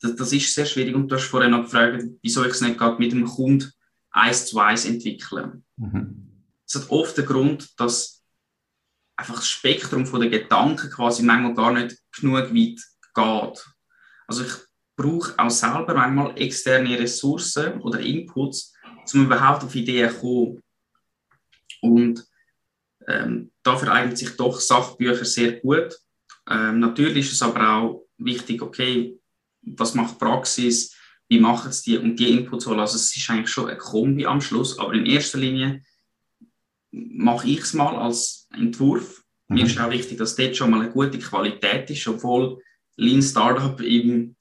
[0.00, 2.78] das, das, ist sehr schwierig und du hast vorhin noch gefragt, wieso ich es nicht
[2.78, 3.72] gerade mit dem Kunden
[4.10, 5.62] eins zu eins entwickle.
[5.76, 6.44] Mhm.
[6.64, 8.22] Das hat oft den Grund, dass
[9.16, 12.78] einfach das Spektrum der Gedanken quasi manchmal gar nicht genug weit
[13.14, 13.66] geht.
[14.26, 14.52] Also ich
[14.96, 18.74] brauche auch selber manchmal externe Ressourcen oder Inputs,
[19.14, 20.62] um überhaupt auf Ideen zu kommen.
[21.80, 22.24] Und
[23.06, 25.96] ähm, dafür eignen sich doch Sachbücher sehr gut.
[26.48, 29.17] Ähm, natürlich ist es aber auch wichtig, okay,
[29.76, 30.94] was macht Praxis,
[31.28, 32.80] wie machen es die und die Inputs holen.
[32.80, 35.82] Also es ist eigentlich schon ein Kombi am Schluss, aber in erster Linie
[36.90, 39.22] mache ich es mal als Entwurf.
[39.48, 39.56] Mhm.
[39.56, 42.62] Mir ist auch wichtig, dass dort schon mal eine gute Qualität ist, obwohl
[42.96, 44.36] Lean Startup eben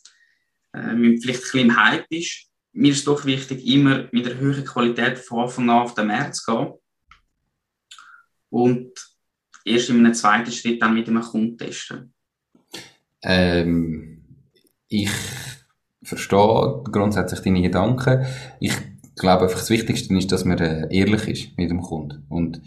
[0.74, 2.48] äh, vielleicht ein bisschen im Hype ist.
[2.74, 6.36] Mir ist doch wichtig, immer mit einer höheren Qualität von Anfang an auf den Markt
[6.36, 6.74] zu gehen.
[8.50, 8.92] Und
[9.66, 12.14] erst in einem zweiten Schritt dann mit einem Kunden testen.
[13.24, 14.17] Ähm,
[14.88, 15.12] ich
[16.04, 18.26] verstehe grundsätzlich deine Gedanken.
[18.60, 18.74] Ich
[19.16, 22.26] glaube einfach, das Wichtigste ist, dass man äh, ehrlich ist mit dem Kunden.
[22.30, 22.62] Und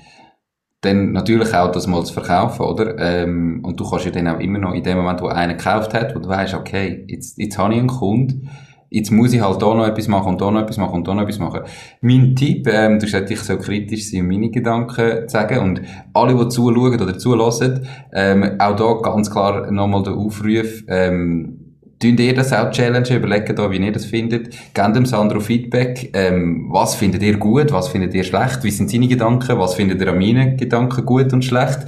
[0.83, 2.99] dann natürlich auch das mal zu verkaufen, oder?
[2.99, 5.93] Ähm, und du kannst ja dann auch immer noch in dem Moment, wo einer gekauft
[5.95, 8.49] hat, wo du weißt, okay, jetzt, jetzt habe ich einen Kunden,
[8.89, 11.15] jetzt muss ich halt da noch etwas machen und da noch etwas machen und da
[11.15, 11.61] noch etwas machen.
[12.01, 15.83] Mein Tipp, ähm, du sagst, ich so kritisch sein meine Gedanken zu sagen und
[16.15, 21.60] alle, die zuschauen oder zulassen, ähm, auch da ganz klar nochmal der Aufruf, ähm,
[22.01, 24.55] Tun ihr das auch challengen, überlegt da, wie ihr das findet.
[24.73, 26.11] Gebt dem Sandro Feedback.
[26.15, 28.65] Ähm, was findet ihr gut, was findet ihr schlecht?
[28.65, 29.59] Wie sind seine Gedanken?
[29.59, 31.81] Was findet ihr an meinen Gedanken gut und schlecht?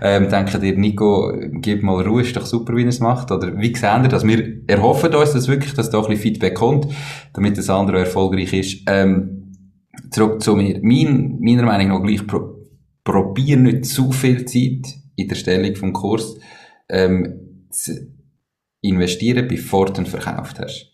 [0.00, 3.30] Ähm, denkt ihr, Nico, gib mal Ruhe, ist doch super, wie er es macht?
[3.30, 4.26] Oder wie seht ihr das?
[4.26, 6.86] Wir erhoffen uns dass wirklich, dass da ein bisschen Feedback kommt,
[7.34, 8.84] damit der Sandro erfolgreich ist.
[8.86, 9.52] Ähm,
[10.10, 10.80] zurück zu mir.
[10.80, 12.54] Mein, meiner Meinung nach gleich, pro,
[13.04, 16.38] probier nicht zu viel Zeit in der Stellung vom Kurs,
[16.88, 18.16] ähm, zu,
[18.80, 20.92] investieren, bevor du ihn verkauft hast.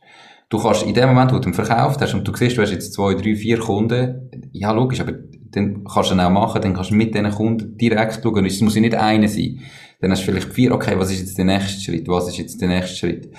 [0.48, 2.70] Du kannst in dem Moment, wo du ihn verkauft hast und du siehst, du hast
[2.70, 5.12] jetzt zwei, drei, vier Kunden, ja logisch, aber
[5.50, 8.60] dann kannst du ihn auch machen, dann kannst du mit diesen Kunden direkt schauen, es
[8.60, 9.60] muss ja nicht einer sein.
[10.00, 12.60] Dann hast du vielleicht vier, okay, was ist jetzt der nächste Schritt, was ist jetzt
[12.60, 13.30] der nächste Schritt.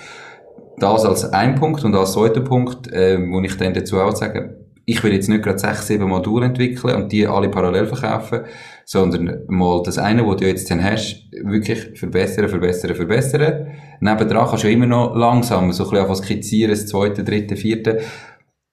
[0.78, 4.54] Das als ein Punkt und als zweiter Punkt, äh, wo ich dann dazu auch sagen,
[4.84, 8.40] ich will jetzt nicht gerade sechs, sieben Module entwickeln und die alle parallel verkaufen,
[8.86, 13.72] sondern mal das eine, was du jetzt dann hast, wirklich verbessern, verbessern, verbessern.
[14.00, 18.00] Nebendran kannst du immer noch langsam so ein bisschen skizzieren, das zweite, dritte, vierte,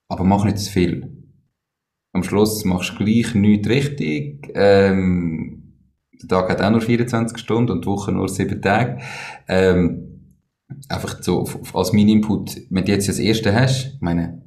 [0.08, 1.24] aber mach nicht zu viel.
[2.12, 5.64] Am Schluss machst du gleich nichts richtig, ähm,
[6.22, 9.00] der Tag hat auch nur 24 Stunden und die Woche nur 7 Tage.
[9.48, 10.36] Ähm,
[10.88, 14.42] einfach so als Mini-Input, wenn du jetzt das erste hast, ich meine,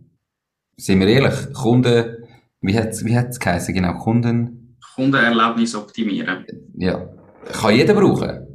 [0.78, 2.24] sind wir ehrlich, Kunden,
[2.62, 4.67] wie hat es wie hat's geheißen, genau, Kunden?
[4.98, 6.44] Kundenerlebnis optimieren.
[6.76, 7.08] Ja.
[7.54, 8.48] Kann jeder brauchen.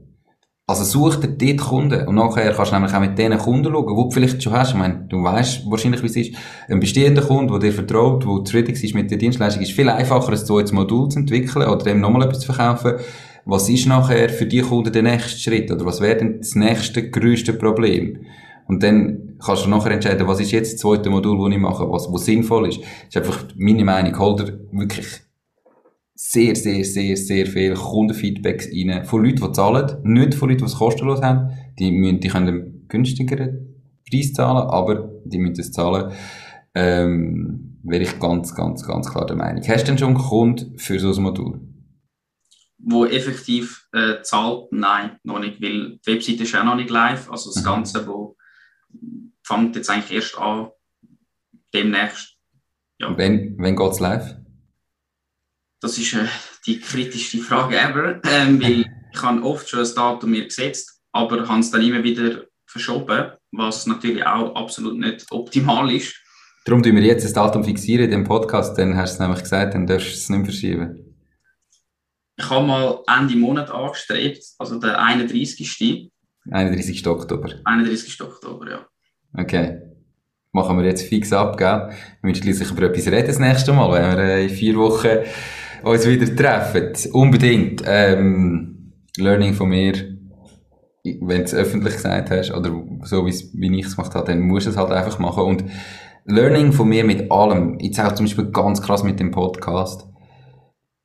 [0.67, 3.97] Also such dir dort Kunden und nachher kannst du nämlich auch mit diesen Kunden schauen,
[3.97, 4.71] wo du vielleicht schon hast.
[4.71, 6.35] Ich meine, du weißt wahrscheinlich, wie es ist.
[6.69, 10.31] Ein bestehender Kunde, der dir vertraut, der zufrieden ist mit der Dienstleistung, ist viel einfacher,
[10.31, 12.95] ein zweites Modul zu entwickeln oder dem nochmal etwas zu verkaufen.
[13.45, 17.09] Was ist nachher für die Kunden der nächste Schritt oder was wäre denn das nächste
[17.09, 18.25] größte Problem?
[18.67, 21.91] Und dann kannst du nachher entscheiden, was ist jetzt das zweite Modul, das ich mache,
[21.91, 22.81] was, was sinnvoll ist.
[22.81, 24.19] Das ist einfach meine Meinung.
[24.19, 25.23] Hol dir wirklich
[26.25, 29.05] sehr, sehr, sehr, sehr viel Kundenfeedbacks rein.
[29.05, 29.99] Von Leuten, die zahlen.
[30.05, 31.51] Nicht von Leuten, die es kostenlos haben.
[31.81, 33.75] Die, müssen, die können einen günstigeren
[34.09, 36.13] Preis zahlen, aber die müssen es zahlen.
[36.75, 39.67] Ähm, wäre ich ganz, ganz, ganz klar der Meinung.
[39.67, 41.61] Hast du denn schon einen Kunden für so ein Modul?
[42.79, 44.71] Wo effektiv äh, zahlt?
[44.71, 47.31] Nein, noch nicht, weil die Webseite ist auch noch nicht live.
[47.33, 47.67] Also das mhm.
[47.67, 48.37] Ganze, wo
[49.43, 50.69] fängt jetzt eigentlich erst an,
[51.75, 52.37] demnächst.
[53.01, 53.17] Ja.
[53.19, 54.37] Wenn, wenn geht es live?
[55.83, 56.27] Das ist äh,
[56.65, 61.49] die kritischste Frage ever, ähm, weil ich habe oft schon ein Datum mir gesetzt, aber
[61.49, 66.15] habe es dann immer wieder verschoben, was natürlich auch absolut nicht optimal ist.
[66.65, 69.43] Darum tun wir jetzt das Datum fixieren in dem Podcast, dann hast du es nämlich
[69.43, 71.17] gesagt, dann darfst du es nicht verschieben.
[72.37, 76.13] Ich habe mal Ende Monat angestrebt, also der 31.
[76.49, 77.07] 31.
[77.09, 77.55] Oktober.
[77.65, 78.21] 31.
[78.23, 78.87] Oktober, ja.
[79.37, 79.81] Okay.
[80.53, 81.89] Machen wir jetzt fix ab, gell?
[82.21, 85.19] Wir müssen schließlich über etwas reden das nächste Mal, wenn wir äh, in vier Wochen
[85.85, 86.93] uns wieder treffen.
[87.13, 87.83] Unbedingt.
[87.87, 88.73] Ähm,
[89.19, 89.93] Learning von mir,
[91.05, 94.67] wenn du es öffentlich gesagt hast, oder so wie ich es gemacht habe, dann musst
[94.67, 95.45] du es halt einfach machen.
[95.45, 95.65] Und
[96.25, 100.07] Learning von mir mit allem, jetzt auch zum Beispiel ganz krass mit dem Podcast,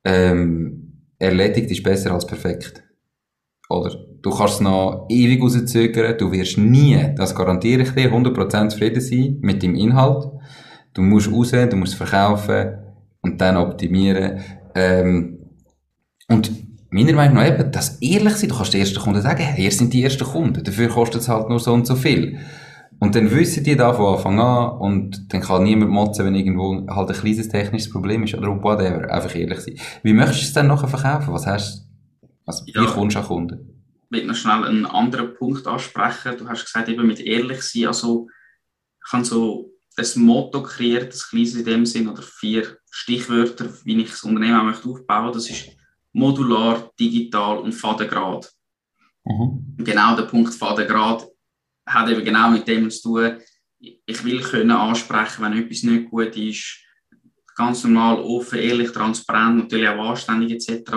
[0.04, 2.84] ähm, erledigt ist besser als perfekt.
[3.68, 9.00] Oder du kannst noch ewig rauszögern, du wirst nie, das garantiere ich dir, 100% zufrieden
[9.00, 10.30] sein mit dem Inhalt.
[10.94, 12.78] Du musst raus, du musst verkaufen
[13.20, 14.40] und dann optimieren.
[14.78, 15.38] Ähm,
[16.28, 16.52] und
[16.90, 19.72] meiner Meinung nach eben, das ehrlich sein, du kannst den ersten Kunden sagen, hey, ihr
[19.72, 22.38] sind die ersten Kunden, dafür kostet es halt nur so und so viel.
[23.00, 26.86] Und dann wissen die da von Anfang an und dann kann niemand motzen, wenn irgendwo
[26.88, 29.08] halt ein kleines technisches Problem ist oder whatever.
[29.12, 29.78] Einfach ehrlich sein.
[30.02, 31.32] Wie möchtest du es dann nachher verkaufen?
[31.32, 31.86] Was hast
[32.44, 32.82] also, ja.
[32.82, 33.84] wie kommst du an Kunden?
[34.10, 36.38] Ich will noch schnell einen anderen Punkt ansprechen.
[36.38, 37.88] Du hast gesagt, eben mit ehrlich sein.
[37.88, 38.26] Also,
[39.06, 44.00] ich habe so ein Motto kreiert, das kleines in dem Sinn, oder vier Stichwörter, wie
[44.00, 45.32] ich das Unternehmen möchte aufbauen.
[45.32, 45.68] Das ist
[46.12, 48.50] modular, digital und Fadengrad.
[49.24, 49.76] Mhm.
[49.78, 51.26] Genau der Punkt Fadengrad
[51.86, 53.38] hat eben genau mit dem zu tun.
[53.78, 56.78] Ich will können ansprechen, wenn etwas nicht gut ist.
[57.54, 60.90] Ganz normal, offen, ehrlich, transparent, natürlich auch anständig etc.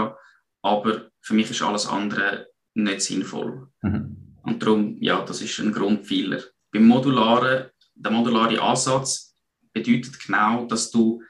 [0.62, 3.68] Aber für mich ist alles andere nicht sinnvoll.
[3.82, 4.38] Mhm.
[4.44, 6.42] Und darum, ja, das ist ein Grundpfeiler.
[6.72, 9.36] Beim Modularen, der modulare Ansatz
[9.74, 11.22] bedeutet genau, dass du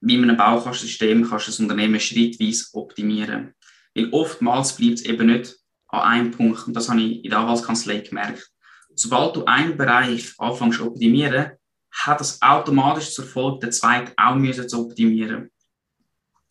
[0.00, 3.54] in einem Baukastensystem kannst das Unternehmen schrittweise optimieren.
[3.94, 5.56] Weil oftmals bleibt es eben nicht
[5.88, 8.50] an einem Punkt, und das habe ich in der Anwaltskanzlei gemerkt.
[8.94, 11.52] Sobald du einen Bereich anfängst zu optimieren,
[11.90, 15.50] hat das automatisch zur Folge, den zweiten auch müssen zu optimieren.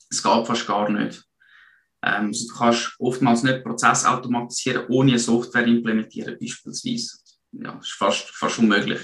[0.09, 1.23] Es geht fast gar nicht.
[2.01, 7.19] Ähm, also du kannst oftmals nicht Prozess automatisieren, ohne eine Software implementieren, beispielsweise.
[7.51, 8.99] Ja, das ist fast, fast unmöglich.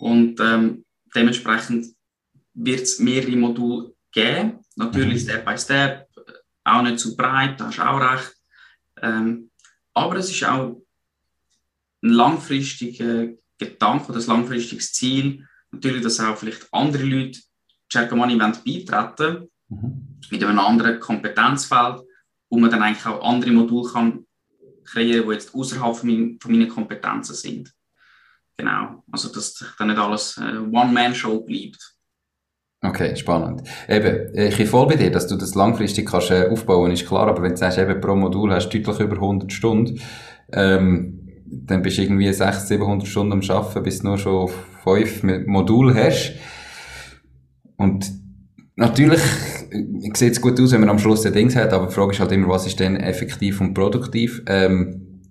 [0.00, 1.86] Und ähm, dementsprechend
[2.58, 4.60] wird es mehrere Module geben.
[4.76, 5.28] Natürlich mhm.
[5.28, 6.08] Step by Step,
[6.64, 8.34] auch nicht zu breit, da hast du auch recht.
[9.00, 9.50] Ähm,
[9.94, 10.80] aber es ist auch
[12.02, 15.46] ein langfristiger Gedanke oder ein langfristiges Ziel.
[15.70, 17.40] Natürlich, dass auch vielleicht andere Leute
[17.90, 20.20] Cercamani beitreten mhm.
[20.30, 22.02] mit einem anderen Kompetenzfeld,
[22.50, 24.24] wo man dann eigentlich auch andere Module kann
[24.84, 27.72] kreieren, die jetzt außerhalb von, mein, von meinen Kompetenzen sind.
[28.56, 31.97] Genau, also dass dann nicht alles äh, One-Man-Show bleibt.
[32.80, 33.62] Okay, spannend.
[33.88, 37.26] Eben, ich bin voll bei dir, dass du das langfristig kannst äh, aufbauen, ist klar,
[37.26, 40.00] aber wenn du sagst, eben pro Modul hast du deutlich über 100 Stunden,
[40.52, 44.48] ähm, dann bist du irgendwie 600, 700 Stunden am Arbeiten, bis du nur schon
[44.84, 46.34] fünf Module hast.
[47.76, 48.12] Und
[48.76, 49.22] natürlich
[49.70, 52.12] äh, sieht es gut aus, wenn man am Schluss ein Ding hat, aber die Frage
[52.12, 54.40] ist halt immer, was ist denn effektiv und produktiv?
[54.46, 55.24] Ähm,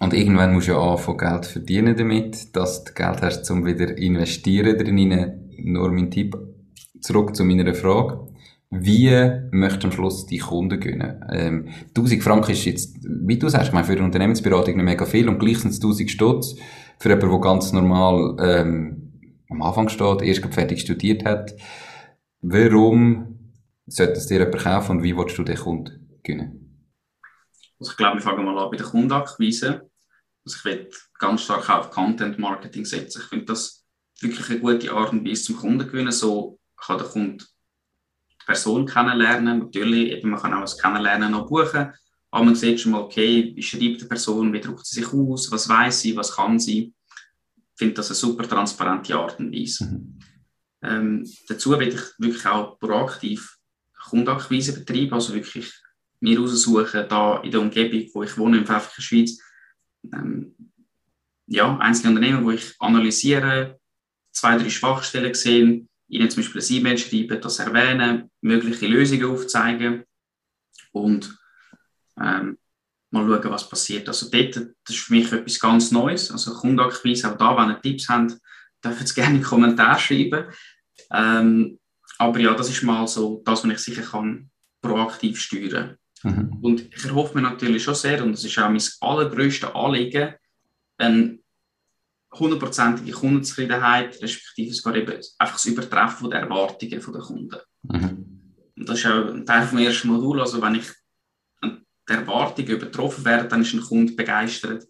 [0.00, 3.96] und irgendwann musst du ja anfangen, Geld verdienen damit, dass du Geld hast, zum wieder
[3.96, 5.44] investieren drin.
[5.62, 6.36] Nur mein Tipp
[7.00, 8.28] zurück zu meiner Frage.
[8.70, 9.10] Wie
[9.50, 11.24] möchtest du am Schluss die Kunden gewinnen?
[11.32, 15.06] Ähm, 1000 Franken ist jetzt, wie du sagst, ich meine, für eine Unternehmensberatung nicht mega
[15.06, 16.56] viel und gleich sind es 1000 Stutz
[16.98, 19.08] für jemanden, der ganz normal ähm,
[19.48, 21.54] am Anfang steht, erst fertig studiert hat.
[22.42, 23.38] Warum
[23.86, 26.68] sollte es dir jemand kaufen und wie willst du den Kunden gewinnen?
[27.80, 29.88] Also ich glaube, wir fangen mal an bei der Kundenakquise.
[30.44, 33.22] Also ich will ganz stark auf Content Marketing setzen.
[33.22, 33.86] Ich finde das
[34.20, 36.12] wirklich eine gute Art und Weise zum Kunden gewinnen.
[36.12, 37.44] So kann der Kunde
[38.30, 39.58] die Person kennenlernen.
[39.60, 41.92] Natürlich, eben, man kann auch das Kennenlernen noch buchen.
[42.30, 45.50] Aber man sieht schon mal, okay, wie schreibt die Person, wie drückt sie sich aus,
[45.50, 46.94] was weiß sie, was kann sie.
[47.56, 49.86] Ich finde das eine super transparente Art und Weise.
[49.86, 50.18] Mhm.
[50.82, 53.58] Ähm, dazu will ich wirklich auch proaktiv
[54.08, 55.72] Kundenakquise betreiben, also wirklich
[56.20, 59.40] mir raussuchen, da in der Umgebung, wo ich wohne, in Pfäffiker Schweiz,
[60.12, 60.54] ähm,
[61.46, 63.78] ja, einzelne Unternehmen, wo ich analysiere,
[64.32, 70.04] zwei, drei Schwachstellen sehen, ihnen zum Beispiel ein E-Mail schreiben, das erwähnen, mögliche Lösungen aufzeigen
[70.92, 71.38] und
[72.20, 72.58] ähm,
[73.10, 74.08] mal schauen, was passiert.
[74.08, 76.30] Also dort, das ist für mich etwas ganz Neues.
[76.30, 78.36] Also Kundenakquise, auch da, wenn ihr Tipps habt,
[78.84, 80.46] dürft ihr gerne in die Kommentare schreiben.
[81.12, 81.78] Ähm,
[82.18, 85.96] aber ja, das ist mal so das, was ich sicher kann proaktiv steuern.
[86.22, 86.58] Mhm.
[86.60, 90.34] Und ich erhoffe mir natürlich schon sehr, und das ist auch mein allergrößtes Anliegen,
[90.98, 91.38] eine
[92.32, 97.56] hundertprozentige Kundenzufriedenheit, respektive sogar eben einfach das Übertreffen der Erwartungen der Kunden.
[97.82, 98.54] Mhm.
[98.76, 100.40] Und das ist auch ein Teil vom ersten Modul.
[100.40, 100.86] Also, wenn ich
[101.62, 104.86] die Erwartungen übertroffen werde, dann ist ein Kunde begeistert.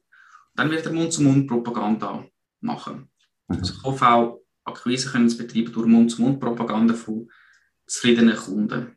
[0.54, 2.26] Dann wird er Mund-zu-Mund-Propaganda
[2.60, 3.10] machen.
[3.48, 3.56] Mhm.
[3.56, 7.30] Also ich hoffe auch, Akquise können zu betreiben durch Mund-zu-Mund-Propaganda von
[7.86, 8.96] zufriedenen Kunden.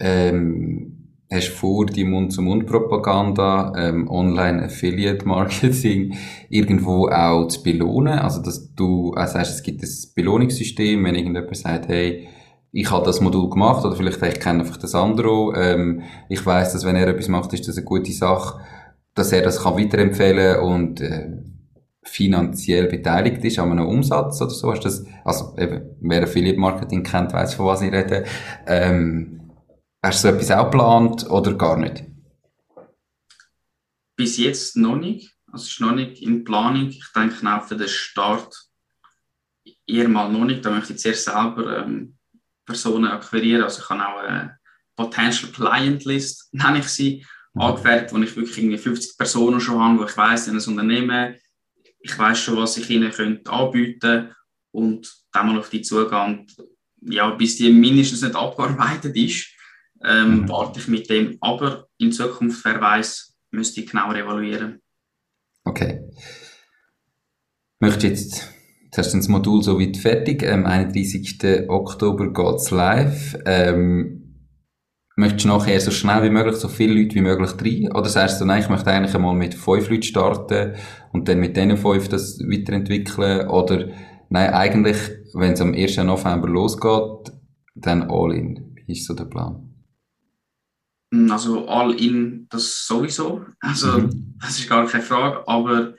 [0.00, 0.97] Ähm,
[1.30, 6.16] hast vor, die Mund-zu-Mund-Propaganda, ähm, Online-Affiliate-Marketing
[6.48, 8.18] irgendwo auch zu belohnen?
[8.18, 12.28] Also, dass du auch sagst, es gibt ein Belohnungssystem, wenn irgendjemand sagt, hey,
[12.72, 15.52] ich habe das Modul gemacht oder vielleicht ich kenne einfach das andere.
[15.56, 18.60] Ähm, ich weiß, dass wenn er etwas macht, ist das eine gute Sache,
[19.14, 21.28] dass er das kann weiterempfehlen und äh,
[22.02, 24.70] finanziell beteiligt ist an einem Umsatz oder so.
[24.70, 28.24] Hast das, also eben, wer Affiliate Marketing kennt, weiß von was ich rede.
[28.66, 29.47] Ähm,
[30.02, 32.04] hast du so etwas auch geplant oder gar nicht?
[34.16, 35.34] Bis jetzt noch nicht.
[35.46, 36.88] Also es ist noch nicht in Planung.
[36.88, 38.54] Ich denke auch für den Start
[39.86, 40.64] eher mal noch nicht.
[40.64, 42.16] Da möchte ich zuerst selber ähm,
[42.66, 43.62] Personen akquirieren.
[43.62, 44.58] Also ich habe auch eine
[44.96, 47.62] Potential Client List, nenne ich sie, mhm.
[47.62, 51.36] angefertigt, wo ich wirklich irgendwie 50 Personen schon habe, wo ich weiß, in ein Unternehmen
[52.00, 54.34] ich weiß schon, was ich ihnen könnte anbieten
[54.70, 56.46] und dann mal auf die zugehen.
[57.00, 59.48] Ja, bis die mindestens nicht abgearbeitet ist,
[60.04, 60.48] ähm, mhm.
[60.48, 61.38] warte ich mit dem.
[61.40, 64.80] Aber in Zukunft, wer weiß, müsste ich genauer evaluieren.
[65.64, 66.00] Okay.
[67.80, 68.48] Möchte jetzt,
[68.84, 70.46] jetzt hast du das Modul so weit fertig.
[70.46, 71.68] Am 31.
[71.68, 73.38] Oktober geht es live.
[73.44, 74.18] Ähm,
[75.18, 77.90] Möchtest du nachher so schnell wie möglich, so viele Leute wie möglich rein?
[77.92, 80.74] Oder sagst du, nein, ich möchte eigentlich einmal mit fünf Leuten starten
[81.12, 83.48] und dann mit diesen fünf das weiterentwickeln?
[83.48, 83.88] Oder
[84.28, 84.96] nein, eigentlich,
[85.34, 85.96] wenn es am 1.
[85.96, 87.32] November losgeht,
[87.74, 88.76] dann all in.
[88.86, 89.67] Wie ist so der Plan?
[91.10, 93.46] Also all in, das sowieso.
[93.60, 94.36] Also mhm.
[94.40, 95.46] das ist gar keine Frage.
[95.48, 95.94] Aber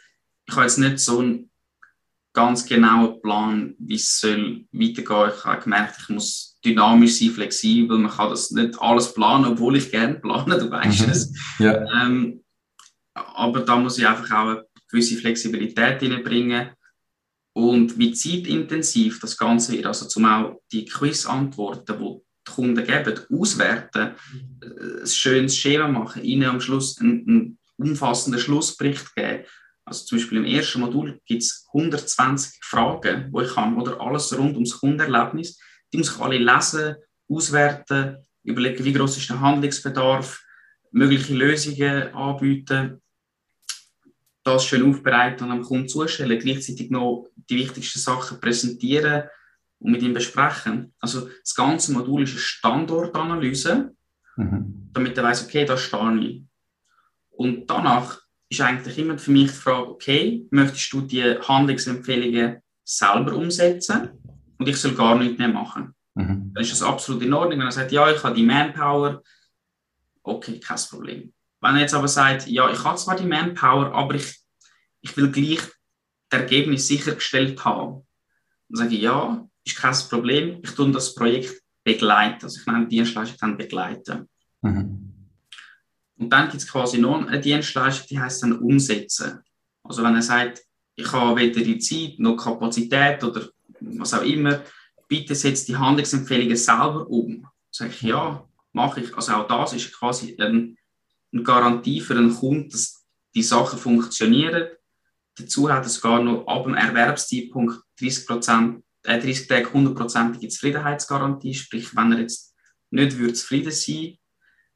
[0.45, 1.49] ich habe jetzt nicht so einen
[2.33, 5.31] ganz genauen Plan, wie es soll weitergehen.
[5.35, 7.97] Ich habe gemerkt, ich muss dynamisch sein, flexibel.
[7.97, 11.11] Man kann das nicht alles planen, obwohl ich gerne plane, du weißt mhm.
[11.11, 11.33] es.
[11.57, 11.85] Ja.
[12.01, 12.43] Ähm,
[13.13, 16.69] aber da muss ich einfach auch eine gewisse Flexibilität hineinbringen.
[17.53, 24.15] Und wie zeitintensiv das Ganze wird, also zum auch die Quiz-Antworten, die Kunden geben, auswerten,
[24.62, 29.45] ein schönes Schema machen, ihnen am Schluss einen, einen umfassenden Schlussbericht geben.
[29.85, 34.37] Also zum Beispiel im ersten Modul gibt es 120 Fragen, wo ich kann, oder alles
[34.37, 35.60] rund ums Kundenerlebnis
[35.91, 36.95] die muss ich alle lesen,
[37.27, 40.41] auswerten, überlegen, wie groß ist der Handlungsbedarf,
[40.91, 43.02] mögliche Lösungen anbieten.
[44.43, 49.23] das schön aufbereiten und am Kunden zustellen, gleichzeitig noch die wichtigsten Sachen präsentieren
[49.80, 50.94] und mit ihm besprechen.
[51.00, 53.96] Also das ganze Modul ist eine Standortanalyse,
[54.36, 54.90] mhm.
[54.94, 56.44] damit er weiß, okay, da stehe ich.
[57.30, 58.19] Und danach
[58.50, 64.10] ist eigentlich immer für mich die Frage, okay, möchtest du die Handlungsempfehlungen selber umsetzen
[64.58, 65.96] und ich soll gar nichts mehr machen?
[66.15, 66.52] Mhm.
[66.54, 67.60] Dann ist das absolut in Ordnung.
[67.60, 69.23] Wenn er sagt, ja, ich habe die Manpower,
[70.23, 71.34] okay, kein Problem.
[71.62, 74.40] Wenn er jetzt aber sagt, ja, ich habe zwar die Manpower, aber ich,
[75.02, 75.62] ich will gleich
[76.30, 78.06] das Ergebnis sichergestellt haben,
[78.69, 82.43] dann sage ich, ja, ist kein Problem, ich tue das Projekt begleiten.
[82.43, 84.29] Also ich nenne die Dienstleistung dann begleiten.
[84.62, 85.10] Mhm.
[86.17, 89.39] Und dann gibt es quasi noch eine Dienstleistung, die heißt dann umsetzen.
[89.83, 90.62] Also wenn er sagt,
[90.95, 93.47] ich habe weder die Zeit noch Kapazität oder
[93.79, 94.62] was auch immer,
[95.07, 97.47] bitte setzt die Handlungsempfehlungen selber um.
[97.71, 99.15] Sage ich, ja, mache ich.
[99.15, 100.77] Also auch das ist quasi ein,
[101.31, 104.67] eine Garantie für einen Kunden, dass die Sachen funktionieren.
[105.37, 108.81] Dazu hat es gar noch ab dem Erwerbszeitpunkt 30, Prozent, äh,
[109.17, 111.53] 30 Tage 100%ige Zufriedenheitsgarantie.
[111.53, 112.55] Sprich, wenn er jetzt
[112.91, 114.19] nicht würde zufrieden sein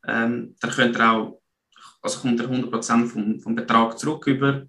[0.08, 1.42] ähm, dann könnt ihr auch,
[2.02, 4.66] also kommt er 100% vom, vom Betrag zurück über.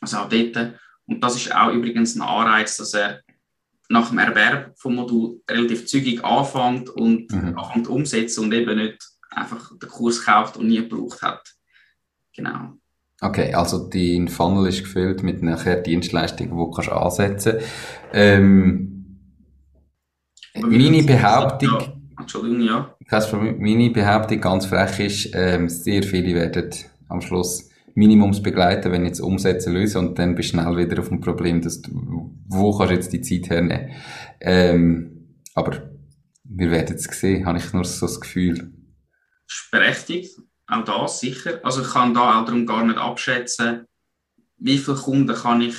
[0.00, 0.74] Also auch dort.
[1.06, 3.22] Und das ist auch übrigens ein Anreiz, dass er
[3.88, 7.56] nach dem Erwerb vom Modul relativ zügig anfängt und mhm.
[7.56, 8.98] anfängt umsetzen und eben nicht
[9.30, 11.54] einfach den Kurs kauft und nie gebraucht hat.
[12.34, 12.78] Genau.
[13.20, 17.68] Okay, also dein Funnel ist gefüllt mit nachher Dienstleistungen, die du kannst ansetzen kannst.
[18.12, 18.96] Ähm,
[20.54, 22.96] meine Behauptung, ja, Entschuldigung, ja.
[23.58, 26.70] Meine Behauptung ganz frech ist, ähm, sehr viele werden
[27.08, 31.08] am Schluss Minimums begleiten, wenn jetzt Umsätze lösen und dann bist du schnell wieder auf
[31.08, 33.90] dem Problem, dass du, wo kannst du jetzt die Zeit hernehmen.
[34.40, 35.90] Ähm, aber
[36.44, 38.72] wir werden es sehen, habe ich nur so das Gefühl.
[39.48, 41.60] ist berechtigt, auch das sicher.
[41.62, 43.86] Also ich kann da auch darum gar nicht abschätzen,
[44.58, 45.76] wie viele Kunden kann ich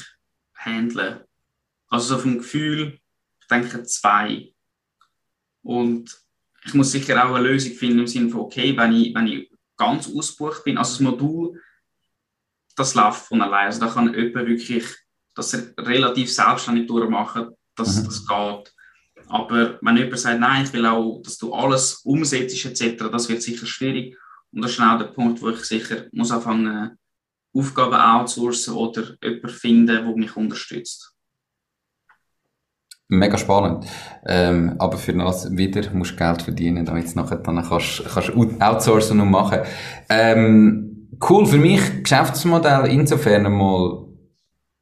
[0.55, 1.21] handeln.
[1.89, 2.99] Also so vom Gefühl,
[3.41, 4.53] ich denke zwei.
[5.61, 6.17] Und
[6.65, 9.51] ich muss sicher auch eine Lösung finden im Sinne von, okay, wenn ich, wenn ich
[9.75, 11.61] ganz ausgebucht bin, also das Modul,
[12.75, 13.67] das läuft von allein.
[13.67, 14.85] Also da kann jemand wirklich
[15.35, 18.05] das relativ selbstständig durchmachen, dass mhm.
[18.05, 18.73] das geht.
[19.27, 23.41] Aber wenn jemand sagt, nein, ich will auch, dass du alles umsetzt etc., das wird
[23.41, 24.17] sicher schwierig.
[24.57, 26.97] Und das ist auch der Punkt, wo ich sicher muss anfangen,
[27.55, 31.13] Aufgaben outsourcen oder jemanden finden, der mich unterstützt.
[33.07, 33.85] Mega spannend.
[34.25, 38.31] Ähm, aber für das wieder musst du Geld verdienen, damit du nachher dann kannst, kannst
[38.59, 39.59] outsourcen und machen.
[40.09, 44.07] Ähm, cool, für mich Geschäftsmodell insofern mal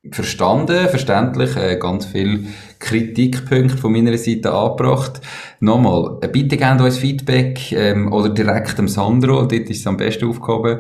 [0.10, 2.48] verstanden, verständlich, äh, ganz viel
[2.86, 5.20] Kritikpunkte von meiner Seite angebracht.
[5.60, 9.98] Nochmal, äh, bitte gebt uns Feedback ähm, oder direkt am Sandro, dort ist es am
[9.98, 10.80] besten aufgehoben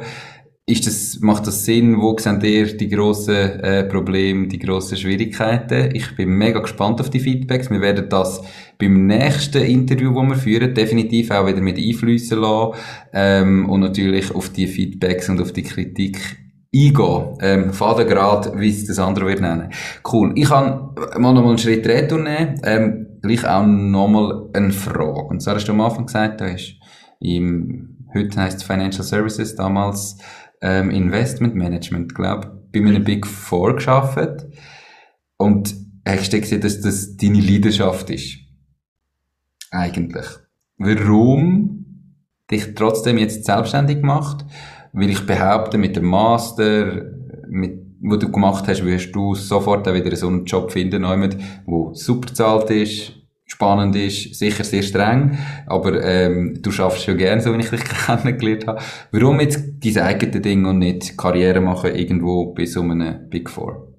[0.67, 2.01] ist das, macht das Sinn?
[2.01, 5.95] Wo seht ihr die grossen äh, Probleme, die grossen Schwierigkeiten?
[5.95, 7.69] Ich bin mega gespannt auf die Feedbacks.
[7.69, 8.41] Wir werden das
[8.79, 12.79] beim nächsten Interview, das wir führen, definitiv auch wieder mit einfließen lassen
[13.13, 16.17] ähm, und natürlich auf die Feedbacks und auf die Kritik
[16.75, 17.37] eingehen.
[17.41, 19.71] Ähm, Fadengrad, wie es das andere wird nennen.
[20.11, 20.33] Cool.
[20.35, 22.59] Ich kann mal nochmal einen Schritt retour nehmen.
[22.63, 25.21] Ähm, gleich auch nochmal eine Frage.
[25.23, 26.73] Und zwar hast du am Anfang gesagt, da ist
[27.19, 30.17] im, heute heisst es Financial Services, damals
[30.61, 34.45] ähm, Investment Management, glaube bei einem Big Four geschafft.
[35.37, 38.37] Und hast du gesehen, dass das deine Leidenschaft ist?
[39.71, 40.25] Eigentlich.
[40.77, 41.85] Warum
[42.51, 44.45] dich trotzdem jetzt selbstständig gemacht?
[44.95, 47.05] Weil ich behaupte, mit dem Master,
[47.49, 51.37] mit, wo du gemacht hast, wirst du sofort auch wieder so einen Job finden, der
[51.93, 53.11] super zahlt ist,
[53.45, 55.37] spannend ist, sicher sehr streng,
[55.67, 58.81] aber ähm, du schaffst schon gerne, so wie ich dich kennengelernt habe.
[59.11, 63.93] Warum jetzt dein eigenes Ding und nicht Karriere machen irgendwo bis um einen Big Four?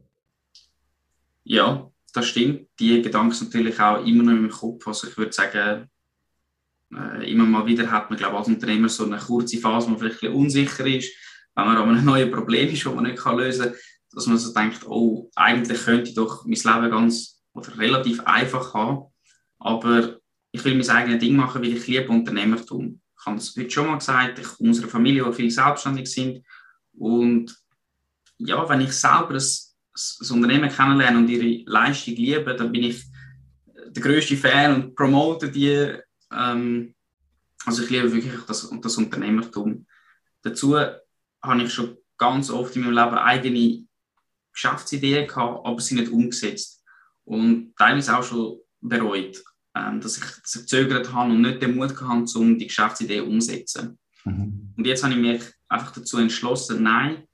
[1.44, 2.68] Ja, das stimmt.
[2.80, 4.88] Die Gedanken sind natürlich auch immer noch im Kopf.
[4.88, 5.88] Also ich würde sagen,
[6.94, 10.00] äh, immer mal wieder hat man, glaube als Unternehmer so eine kurze Phase, wo man
[10.00, 11.10] vielleicht ein bisschen unsicher ist,
[11.54, 13.74] wenn man aber ein neues Problem ist, das man nicht lösen kann,
[14.12, 18.74] dass man so denkt, oh, eigentlich könnte ich doch mein Leben ganz oder relativ einfach
[18.74, 19.06] haben
[19.58, 20.20] aber
[20.52, 23.00] ich will mein eigenes Ding machen, weil ich liebe Unternehmertum.
[23.18, 26.44] Ich habe es heute schon mal gesagt, ich unsere Familie, die viel selbstständig sind.
[26.92, 27.54] Und
[28.38, 33.02] ja, wenn ich selber ein, ein Unternehmen kennenlerne und ihre Leistung liebe, dann bin ich
[33.88, 35.98] der größte Fan und promote die.
[36.32, 36.94] Ähm,
[37.64, 39.86] also ich liebe wirklich das, das Unternehmertum.
[40.42, 43.86] Dazu habe ich schon ganz oft in meinem Leben eigene
[44.52, 46.82] Geschäftsideen gehabt, aber sie nicht umgesetzt.
[47.24, 49.42] Und teilweise auch schon bereut,
[49.74, 53.20] ähm, dass, ich, dass ich gezögert habe und nicht den Mut hatte, um die Geschäftsidee
[53.20, 53.98] umzusetzen.
[54.24, 54.72] Mhm.
[54.76, 57.26] Und jetzt habe ich mich einfach dazu entschlossen, nein,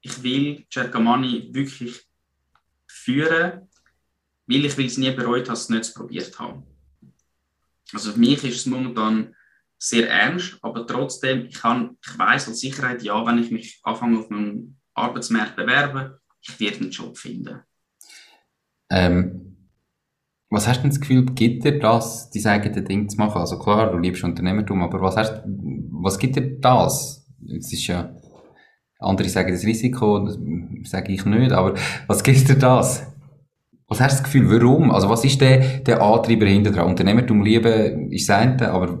[0.00, 2.06] ich will Cercamani wirklich
[2.86, 3.68] führen,
[4.46, 6.64] weil ich es nie bereut habe, es nicht probiert haben.
[7.92, 9.34] Also für mich ist es momentan
[9.78, 14.18] sehr ernst, aber trotzdem, ich, kann, ich weiß als Sicherheit, ja, wenn ich mich anfange
[14.18, 17.60] auf einem Arbeitsmarkt bewerbe, ich werde einen Job finden.
[18.90, 19.44] Ähm,
[20.50, 23.38] was hast du denn das Gefühl, gibt dir das, dein eigenes Ding zu machen?
[23.38, 27.26] Also klar, du liebst Unternehmertum, aber was, hast, was gibt dir das?
[27.48, 28.14] Es ist ja,
[29.00, 30.38] andere sagen das Risiko, das
[30.84, 31.74] sage ich nicht, aber
[32.06, 33.13] was gibt dir das?
[33.86, 34.90] Was hast du das Gefühl, warum?
[34.90, 36.88] Also was ist der, der Antreiber hinter dran?
[36.88, 38.98] Unternehmertum lieben ist das aber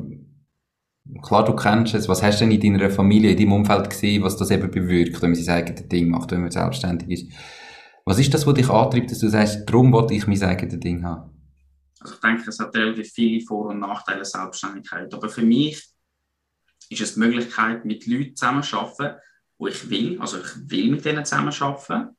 [1.22, 2.08] klar, du kennst es.
[2.08, 5.20] Was hast du denn in deiner Familie, in deinem Umfeld gesehen, was das eben bewirkt,
[5.22, 7.32] wenn man sein eigenes Ding macht, wenn man selbstständig ist?
[8.04, 11.02] Was ist das, was dich antreibt, dass du sagst, darum wollte ich mein eigenes Ding
[11.02, 11.30] haben?
[12.00, 15.12] Also ich denke, es hat relativ viele Vor- und Nachteile Selbstständigkeit.
[15.14, 15.82] Aber für mich
[16.90, 19.18] ist es die Möglichkeit, mit Leuten zusammenzuarbeiten,
[19.58, 20.20] wo ich will.
[20.20, 22.16] Also ich will mit denen zusammenarbeiten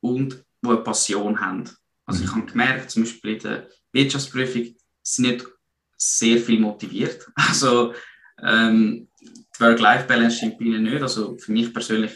[0.00, 1.70] und die eine Passion haben.
[2.06, 2.36] Also ich mhm.
[2.36, 5.46] habe gemerkt, zum Beispiel in der Wirtschaftsprüfung sind nicht
[5.96, 7.26] sehr viel motiviert.
[7.36, 7.94] Also
[8.42, 11.02] ähm, die Work-Life-Balance stimmt bei ihnen nicht.
[11.02, 12.12] Also für mich persönlich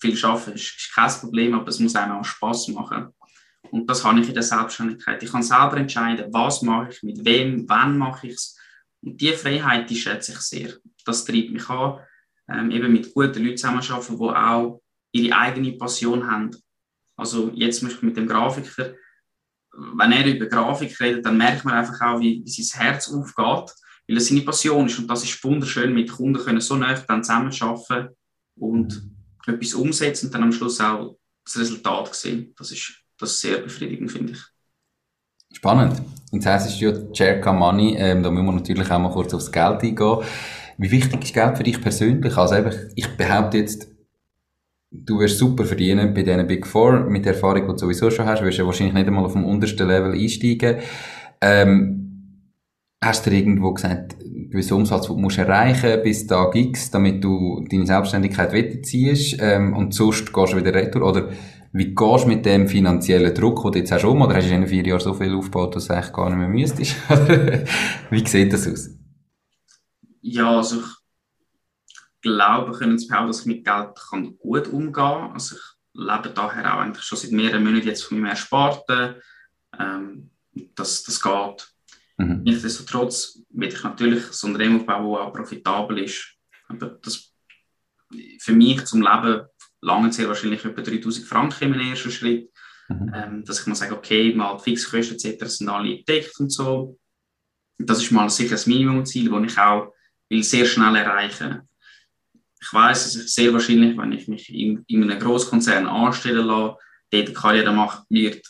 [0.00, 3.08] viel arbeiten ist, ist kein Problem, aber es muss einem auch Spaß machen.
[3.70, 5.22] Und das habe ich in der Selbstständigkeit.
[5.22, 8.58] Ich kann selber entscheiden, was mache ich, mit wem, wann mache ich es.
[9.00, 10.74] Und diese Freiheit, die schätze ich sehr.
[11.04, 12.00] Das treibt mich an,
[12.48, 14.82] ähm, eben mit guten Leuten zusammenzuarbeiten, die auch
[15.12, 16.50] ihre eigene Passion haben.
[17.16, 18.94] Also jetzt zum Beispiel mit dem Grafiker,
[19.72, 23.74] wenn er über Grafik redet, dann merkt man einfach auch, wie, wie sein Herz aufgeht,
[24.06, 24.98] weil es seine Passion ist.
[24.98, 28.14] Und das ist wunderschön, mit Kunden können so nah dann zusammenarbeiten
[28.56, 29.02] und
[29.46, 32.54] etwas umsetzen und dann am Schluss auch das Resultat sehen.
[32.56, 34.42] Das ist, das ist sehr befriedigend, finde ich.
[35.54, 36.02] Spannend.
[36.30, 39.34] Und das heißt, ist ja Cherka Money, ähm, da müssen wir natürlich auch mal kurz
[39.34, 40.18] aufs Geld eingehen.
[40.78, 42.36] Wie wichtig ist Geld für dich persönlich?
[42.36, 42.56] Also
[42.94, 43.91] ich behaupte jetzt,
[44.92, 48.26] du wirst super verdienen bei diesen Big Four, mit der Erfahrung, die du sowieso schon
[48.26, 50.76] hast, wirst du wahrscheinlich nicht einmal auf dem untersten Level einsteigen.
[51.40, 52.02] Ähm,
[53.02, 54.16] hast du dir irgendwo gesagt,
[54.50, 59.74] gewissen Umsatz, den du musst erreichen bis Tag X, damit du deine Selbstständigkeit weiterziehst, ähm,
[59.74, 61.08] und sonst gehst du wieder retour?
[61.08, 61.30] Oder
[61.72, 64.54] wie gehst du mit dem finanziellen Druck, den du jetzt hast um, oder hast du
[64.54, 66.96] in vier Jahren so viel aufgebaut, dass du eigentlich gar nicht mehr müsstest?
[68.10, 68.90] wie sieht das aus?
[70.20, 71.01] Ja, also ich
[72.22, 75.32] glaube, können zu behaupten, dass ich mit Geld kann gut umgehen kann.
[75.32, 75.62] Also ich
[75.92, 79.16] lebe daher auch eigentlich schon seit mehreren Monaten jetzt von meinem Ersparten.
[79.78, 80.30] Ähm,
[80.74, 81.68] das, das geht.
[82.18, 82.42] Mhm.
[82.44, 86.36] Nichtsdestotrotz will ich natürlich so ein Unternehmen aufbauen, das auch profitabel ist.
[86.68, 87.34] Aber das,
[88.38, 89.46] für mich zum Leben
[89.80, 92.50] lange sehr wahrscheinlich etwa 3000 Franken im ersten Schritt.
[92.88, 93.12] Mhm.
[93.14, 95.44] Ähm, dass ich mal sage, okay, mal die Fixkosten etc.
[95.46, 96.98] sind alle gedeckt und so.
[97.78, 99.92] Das ist mal sicher das Minimumziel, das ich auch
[100.28, 101.68] will sehr schnell erreichen will
[102.62, 106.78] ich weiß, dass ich sehr wahrscheinlich, wenn ich mich in, in einem Großkonzern anstellen lasse,
[107.10, 108.46] dort Karriere mache, wird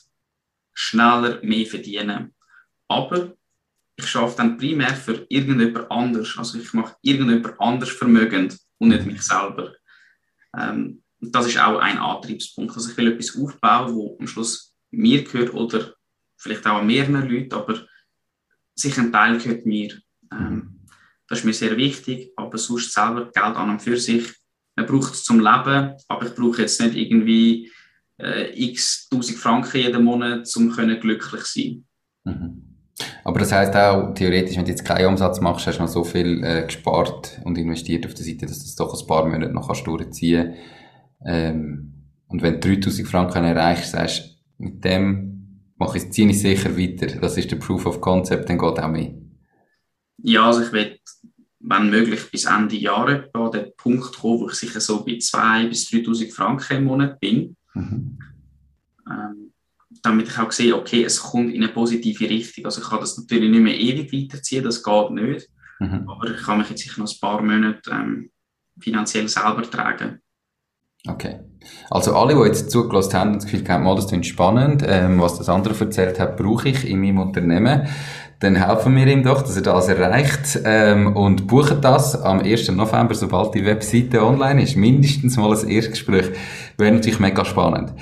[0.74, 2.34] schneller mehr verdienen.
[2.88, 3.32] Aber
[3.96, 6.36] ich schaffe dann primär für irgendjemand anders.
[6.36, 9.72] Also ich mache irgendjemand anders vermögend und nicht mich selber.
[10.54, 12.74] Ähm, das ist auch ein Antriebspunkt.
[12.74, 15.94] Also ich will etwas aufbauen, wo am Schluss mir gehört oder
[16.36, 17.86] vielleicht auch mehreren Leuten, aber
[18.74, 20.02] sich ein Teil gehört mir.
[20.30, 20.71] Ähm,
[21.32, 24.34] das ist mir sehr wichtig, aber sonst selber Geld an und für sich.
[24.76, 27.70] Man braucht es zum Leben, aber ich brauche jetzt nicht irgendwie
[28.20, 31.84] äh, x tausend Franken jeden Monat, um glücklich zu sein.
[32.24, 32.62] Mhm.
[33.24, 36.04] Aber das heißt auch, theoretisch, wenn du jetzt keinen Umsatz machst, hast du noch so
[36.04, 39.54] viel äh, gespart und investiert auf der Seite, dass du das doch ein paar Monate
[39.54, 40.54] noch kannst durchziehen
[41.24, 41.94] ähm,
[42.28, 47.06] Und wenn du 3000 Franken erreichst, sagst mit dem mache ich, ziehe ich sicher weiter.
[47.20, 49.14] Das ist der Proof of Concept, dann geht auch mehr.
[50.18, 50.98] Ja, also ich will
[51.62, 55.68] wenn möglich bis Ende Jahre an den Punkt kommen, wo ich sicher so bei 2.000
[55.68, 57.56] bis 3.000 Franken im Monat bin.
[57.74, 58.18] Mhm.
[59.08, 59.52] Ähm,
[60.02, 62.64] damit ich auch sehe, okay, es kommt in eine positive Richtung.
[62.64, 65.48] Also ich kann das natürlich nicht mehr ewig weiterziehen, das geht nicht.
[65.78, 66.08] Mhm.
[66.08, 68.30] Aber ich kann mich jetzt sicher noch ein paar Monate ähm,
[68.80, 70.20] finanziell selber tragen.
[71.06, 71.40] Okay.
[71.90, 75.38] Also alle, die jetzt zugelassen haben und das Gefühl haben, das klingt spannend, ähm, was
[75.38, 77.88] das andere erzählt hat, brauche ich in meinem Unternehmen
[78.42, 82.70] dann helfen wir ihm doch, dass er das erreicht ähm, und buchen das am 1.
[82.72, 84.76] November, sobald die Webseite online ist.
[84.76, 86.30] Mindestens mal ein Erstgespräch.
[86.76, 87.92] Wäre natürlich mega spannend.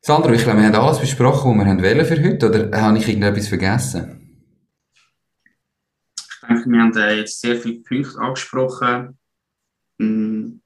[0.00, 3.06] Sandro, ich glaube, wir haben alles besprochen, was wir wollen für heute, oder habe ich
[3.06, 4.40] irgendetwas vergessen?
[6.16, 9.18] Ich denke, wir haben äh, jetzt sehr viele Punkte angesprochen.
[10.00, 10.60] Hm,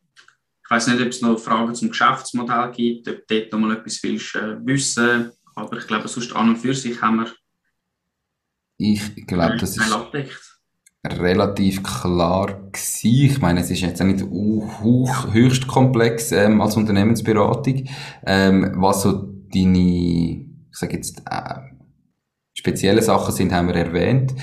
[0.64, 4.02] ich weiß nicht, ob es noch Fragen zum Geschäftsmodell gibt, ob dort noch mal etwas
[4.02, 7.32] willst, äh, wissen aber ich glaube, sonst an und für sich haben wir
[8.76, 9.96] ich glaube, das ist
[11.04, 13.30] relativ klar gewesen.
[13.30, 17.84] Ich meine, es ist jetzt auch nicht hoch, höchst komplex ähm, als Unternehmensberatung.
[18.26, 19.12] Ähm, was so
[19.52, 21.60] deine, ich sage jetzt, äh,
[22.54, 24.34] spezielle Sachen sind, haben wir erwähnt.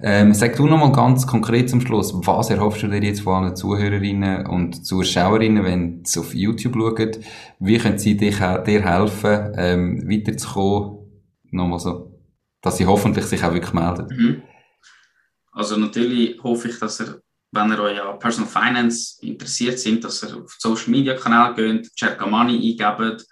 [0.00, 3.56] Ähm, sag du nochmal ganz konkret zum Schluss, was erhoffst du dir jetzt von allen
[3.56, 7.10] Zuhörerinnen und Zuschauerinnen, wenn sie auf YouTube schauen?
[7.58, 10.98] Wie können sie dich, dir helfen, ähm, weiterzukommen?
[11.50, 12.07] Nochmal so,
[12.60, 14.06] dass sie hoffentlich sich auch wirklich melden.
[14.10, 14.42] Mhm.
[15.52, 17.20] Also natürlich hoffe ich, dass ihr,
[17.52, 21.90] wenn ihr euch an Personal Finance interessiert sind, dass ihr auf Social Media Kanäle geht,
[21.98, 23.26] Cerca Money eingebt,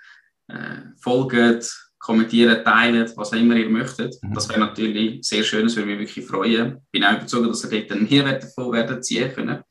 [0.49, 4.17] äh, folgt, kommentieren, teilen, was auch immer ihr möchtet.
[4.23, 4.35] Mhm.
[4.35, 6.77] Das wäre natürlich sehr schön, das würde mich wirklich freuen.
[6.77, 9.63] Ich bin auch überzeugt, dass ihr dort einen Mehrwert davon werden ziehen können.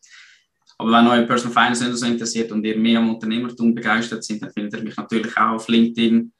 [0.77, 4.41] Aber wenn euch Personal Finance nicht so interessiert und ihr mehr am Unternehmertum begeistert sind,
[4.43, 6.33] dann findet ihr mich natürlich auch auf LinkedIn,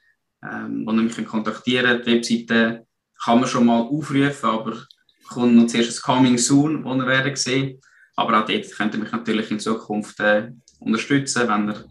[0.44, 2.06] ähm, wo ihr mich kontaktieren könnt.
[2.06, 2.86] Die Webseite
[3.24, 4.86] kann man schon mal aufrufen, aber
[5.28, 7.80] kommt noch zuerst ein Coming Soon, wo ihr werden sehen.
[8.14, 11.84] Aber auch dort könnt ihr mich natürlich in Zukunft äh, unterstützen, wenn ihr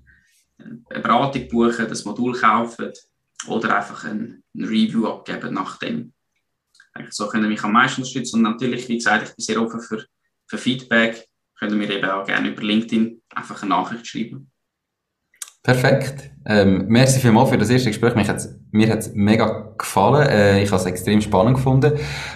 [0.57, 2.79] eine Beratung bucht, ein Modul kauft
[3.47, 6.13] oder einfach ein, ein Review abgeben nach dem.
[7.09, 8.37] So können mich am meisten unterstützen.
[8.37, 10.05] Und natürlich, wie gesagt, ich bin sehr offen für,
[10.47, 11.27] für Feedback.
[11.59, 14.51] Können mir eben auch gerne über LinkedIn einfach eine Nachricht schreiben.
[15.65, 16.29] Perfekt.
[16.47, 18.13] Ähm, merci vielmals für das erste Gespräch.
[18.13, 20.29] Mich hat's, mir hat es mega gefallen.
[20.29, 21.93] Äh, ich habe es extrem spannend gefunden.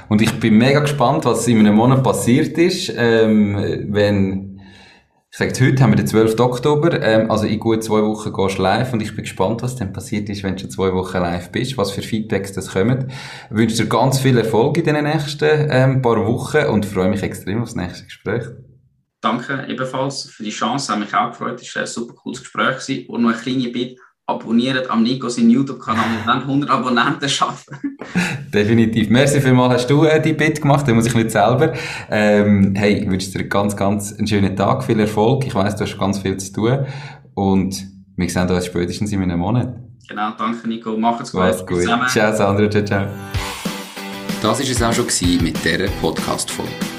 [0.09, 4.49] Und ich bin mega gespannt, was in einem Monat passiert ist, ähm, wenn
[5.31, 6.39] ich sage, heute haben wir den 12.
[6.39, 9.75] Oktober, ähm, also in gut zwei Wochen gehst du live und ich bin gespannt, was
[9.75, 13.11] dann passiert ist, wenn du schon zwei Wochen live bist, was für Feedbacks das kommen.
[13.51, 17.21] Ich wünsche dir ganz viel Erfolg in den nächsten ähm, paar Wochen und freue mich
[17.21, 18.45] extrem auf das nächste Gespräch.
[19.21, 22.79] Danke ebenfalls für die Chance, hat mich auch gefreut, es war ein super cooles Gespräch
[22.79, 23.05] gewesen.
[23.09, 23.95] und noch ein kleiner Bitte,
[24.29, 27.77] abonniert am Nico seinen YouTube-Kanal und dann 100 Abonnenten schaffen.
[28.53, 29.09] Definitiv.
[29.09, 31.73] Merci vielmals, hast du äh, die Bit gemacht, den muss ich nicht selber.
[32.09, 35.45] Ähm, hey, ich wünsche dir ganz, ganz einen schönen Tag, viel Erfolg.
[35.45, 36.85] Ich weiss, du hast ganz viel zu tun
[37.33, 39.75] und wir sehen uns spätestens in einem Monat.
[40.07, 41.41] Genau, danke Nico, macht's gut.
[41.41, 41.83] Mach's gut.
[41.83, 43.07] Ciao Sandra, ciao, ciao.
[44.41, 46.98] Das war es auch schon mit dieser Podcast-Folge.